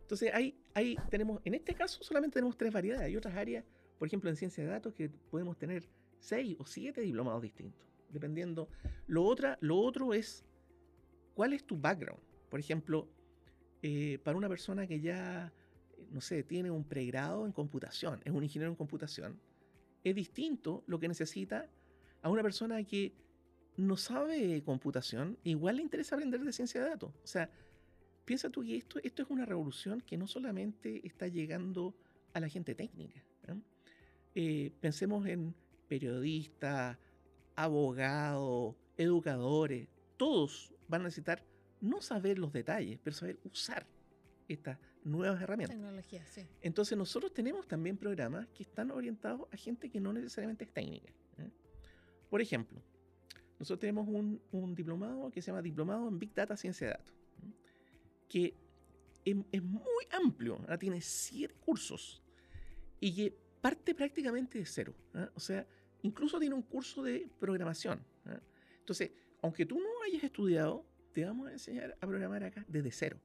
Entonces 0.00 0.32
ahí, 0.32 0.58
ahí 0.72 0.96
tenemos, 1.10 1.42
en 1.44 1.52
este 1.52 1.74
caso 1.74 2.02
solamente 2.02 2.32
tenemos 2.32 2.56
tres 2.56 2.72
variedades. 2.72 3.04
Hay 3.04 3.14
otras 3.14 3.36
áreas, 3.36 3.62
por 3.98 4.08
ejemplo 4.08 4.30
en 4.30 4.36
ciencia 4.36 4.64
de 4.64 4.70
datos, 4.70 4.94
que 4.94 5.10
podemos 5.10 5.58
tener 5.58 5.86
seis 6.18 6.56
o 6.58 6.64
siete 6.64 7.02
diplomados 7.02 7.42
distintos, 7.42 7.86
dependiendo. 8.08 8.70
Lo, 9.06 9.22
otra, 9.24 9.58
lo 9.60 9.76
otro 9.80 10.14
es, 10.14 10.46
¿cuál 11.34 11.52
es 11.52 11.62
tu 11.66 11.78
background? 11.78 12.22
Por 12.48 12.58
ejemplo, 12.58 13.06
eh, 13.82 14.18
para 14.24 14.38
una 14.38 14.48
persona 14.48 14.86
que 14.86 14.98
ya, 14.98 15.52
no 16.10 16.22
sé, 16.22 16.42
tiene 16.42 16.70
un 16.70 16.84
pregrado 16.84 17.44
en 17.44 17.52
computación, 17.52 18.22
es 18.24 18.32
un 18.32 18.44
ingeniero 18.44 18.70
en 18.70 18.76
computación, 18.76 19.38
es 20.04 20.14
distinto 20.14 20.84
lo 20.86 20.98
que 20.98 21.06
necesita 21.06 21.68
a 22.22 22.30
una 22.30 22.42
persona 22.42 22.82
que 22.82 23.12
no 23.76 23.96
sabe 23.96 24.62
computación, 24.64 25.38
igual 25.44 25.76
le 25.76 25.82
interesa 25.82 26.14
aprender 26.16 26.40
de 26.40 26.52
ciencia 26.52 26.82
de 26.82 26.90
datos. 26.90 27.12
O 27.22 27.26
sea, 27.26 27.50
piensa 28.24 28.50
tú 28.50 28.62
que 28.62 28.76
esto, 28.76 28.98
esto 29.02 29.22
es 29.22 29.30
una 29.30 29.44
revolución 29.44 30.00
que 30.00 30.16
no 30.16 30.26
solamente 30.26 31.06
está 31.06 31.28
llegando 31.28 31.94
a 32.32 32.40
la 32.40 32.48
gente 32.48 32.74
técnica. 32.74 33.22
Eh, 34.34 34.72
pensemos 34.80 35.26
en 35.26 35.54
periodistas, 35.88 36.96
abogados, 37.54 38.74
educadores, 38.96 39.88
todos 40.16 40.72
van 40.88 41.02
a 41.02 41.04
necesitar 41.04 41.44
no 41.80 42.00
saber 42.00 42.38
los 42.38 42.52
detalles, 42.52 42.98
pero 43.02 43.14
saber 43.14 43.38
usar 43.44 43.86
estas 44.48 44.78
nuevas 45.04 45.42
herramientas. 45.42 45.76
Tecnología, 45.76 46.24
sí. 46.26 46.46
Entonces 46.62 46.96
nosotros 46.96 47.34
tenemos 47.34 47.66
también 47.66 47.96
programas 47.96 48.46
que 48.48 48.62
están 48.62 48.90
orientados 48.90 49.48
a 49.52 49.56
gente 49.56 49.90
que 49.90 50.00
no 50.00 50.12
necesariamente 50.12 50.64
es 50.64 50.72
técnica. 50.72 51.12
Por 52.30 52.40
ejemplo, 52.40 52.80
nosotros 53.62 53.78
tenemos 53.78 54.08
un, 54.08 54.74
diplomado 54.74 55.30
que 55.30 55.40
se 55.40 55.52
llama 55.52 55.62
Diplomado 55.62 56.08
en 56.08 56.18
Big 56.18 56.34
Data 56.34 56.56
Ciencia 56.56 56.88
de 56.88 56.92
Datos, 56.94 57.14
que 58.28 58.56
es, 59.24 59.62
muy 59.62 60.04
amplio, 60.10 60.58
tiene 60.80 61.00
siete 61.00 61.54
cursos 61.64 62.20
y 62.98 63.14
que 63.14 63.38
parte 63.60 63.94
prácticamente 63.94 64.58
de 64.58 64.66
cero. 64.66 64.92
O 65.36 65.38
sea, 65.38 65.64
incluso 66.02 66.40
tiene 66.40 66.56
un 66.56 66.62
curso 66.62 67.04
de 67.04 67.28
programación. 67.38 68.04
Entonces, 68.80 69.12
aunque 69.42 69.64
tú 69.64 69.78
no 69.78 70.02
hayas 70.08 70.24
estudiado, 70.24 70.84
te 71.12 71.24
vamos 71.24 71.46
a 71.46 71.52
enseñar 71.52 71.96
a 72.00 72.04
programar 72.04 72.42
acá 72.42 72.64
desde 72.66 72.90
cero. 72.90 73.20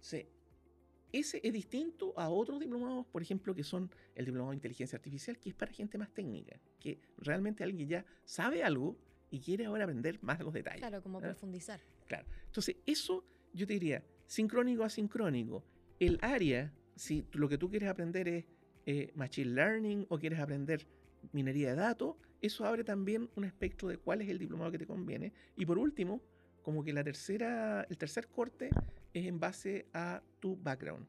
ese 0.00 1.40
es 1.40 1.52
distinto 1.52 2.14
a 2.16 2.30
otros 2.30 2.58
diplomados, 2.58 3.06
por 3.06 3.22
ejemplo, 3.22 3.54
que 3.54 3.62
son 3.62 3.88
el 4.16 4.24
diplomado 4.24 4.50
de 4.50 4.56
inteligencia 4.56 4.96
artificial, 4.96 5.38
que 5.38 5.50
es 5.50 5.54
para 5.54 5.72
gente 5.72 5.98
más 5.98 6.12
técnica, 6.12 6.58
que 6.80 6.98
realmente 7.18 7.62
alguien 7.62 7.88
ya 7.88 8.04
sabe 8.24 8.64
algo 8.64 8.96
y 9.30 9.40
quiere 9.40 9.66
ahora 9.66 9.84
aprender 9.84 10.18
más 10.22 10.38
de 10.38 10.44
los 10.44 10.54
detalles. 10.54 10.80
Claro, 10.80 11.02
como 11.02 11.20
profundizar. 11.20 11.80
Claro. 12.06 12.26
Entonces, 12.46 12.76
eso 12.86 13.24
yo 13.52 13.66
te 13.66 13.72
diría, 13.74 14.04
sincrónico 14.26 14.84
asincrónico. 14.84 15.64
El 15.98 16.18
área, 16.20 16.72
si 16.94 17.26
lo 17.32 17.48
que 17.48 17.58
tú 17.58 17.70
quieres 17.70 17.88
aprender 17.88 18.28
es 18.28 18.44
eh, 18.84 19.12
machine 19.14 19.52
learning 19.52 20.06
o 20.08 20.18
quieres 20.18 20.38
aprender 20.38 20.86
minería 21.32 21.70
de 21.70 21.76
datos, 21.76 22.16
eso 22.40 22.64
abre 22.66 22.84
también 22.84 23.30
un 23.34 23.44
espectro 23.44 23.88
de 23.88 23.96
cuál 23.96 24.22
es 24.22 24.28
el 24.28 24.38
diplomado 24.38 24.70
que 24.70 24.78
te 24.78 24.86
conviene. 24.86 25.32
Y 25.56 25.64
por 25.66 25.78
último, 25.78 26.20
como 26.62 26.84
que 26.84 26.92
la 26.92 27.02
tercera, 27.02 27.86
el 27.88 27.96
tercer 27.96 28.28
corte 28.28 28.70
es 29.12 29.26
en 29.26 29.40
base 29.40 29.86
a 29.94 30.22
tu 30.40 30.56
background. 30.56 31.06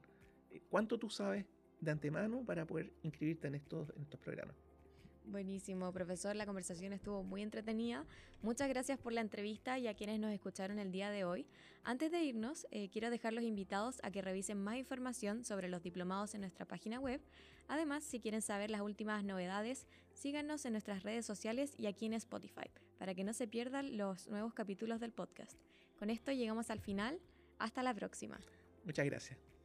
¿Cuánto 0.70 0.98
tú 0.98 1.10
sabes 1.10 1.44
de 1.80 1.90
antemano 1.90 2.44
para 2.44 2.66
poder 2.66 2.92
inscribirte 3.02 3.48
en 3.48 3.56
estos, 3.56 3.90
en 3.94 4.02
estos 4.02 4.18
programas? 4.20 4.56
Buenísimo, 5.28 5.92
profesor. 5.92 6.34
La 6.36 6.46
conversación 6.46 6.94
estuvo 6.94 7.22
muy 7.22 7.42
entretenida. 7.42 8.06
Muchas 8.40 8.66
gracias 8.68 8.98
por 8.98 9.12
la 9.12 9.20
entrevista 9.20 9.78
y 9.78 9.86
a 9.86 9.94
quienes 9.94 10.18
nos 10.18 10.32
escucharon 10.32 10.78
el 10.78 10.90
día 10.90 11.10
de 11.10 11.24
hoy. 11.24 11.46
Antes 11.84 12.10
de 12.10 12.22
irnos, 12.22 12.66
eh, 12.70 12.88
quiero 12.88 13.10
dejar 13.10 13.34
los 13.34 13.44
invitados 13.44 14.00
a 14.02 14.10
que 14.10 14.22
revisen 14.22 14.62
más 14.62 14.76
información 14.76 15.44
sobre 15.44 15.68
los 15.68 15.82
diplomados 15.82 16.34
en 16.34 16.40
nuestra 16.40 16.64
página 16.64 16.98
web. 16.98 17.20
Además, 17.68 18.04
si 18.04 18.20
quieren 18.20 18.40
saber 18.40 18.70
las 18.70 18.80
últimas 18.80 19.22
novedades, 19.22 19.86
síganos 20.14 20.64
en 20.64 20.72
nuestras 20.72 21.02
redes 21.02 21.26
sociales 21.26 21.74
y 21.76 21.88
aquí 21.88 22.06
en 22.06 22.14
Spotify, 22.14 22.70
para 22.98 23.14
que 23.14 23.22
no 23.22 23.34
se 23.34 23.46
pierdan 23.46 23.98
los 23.98 24.28
nuevos 24.28 24.54
capítulos 24.54 24.98
del 24.98 25.12
podcast. 25.12 25.58
Con 25.98 26.08
esto 26.08 26.32
llegamos 26.32 26.70
al 26.70 26.80
final. 26.80 27.20
Hasta 27.58 27.82
la 27.82 27.92
próxima. 27.92 28.40
Muchas 28.84 29.04
gracias. 29.04 29.57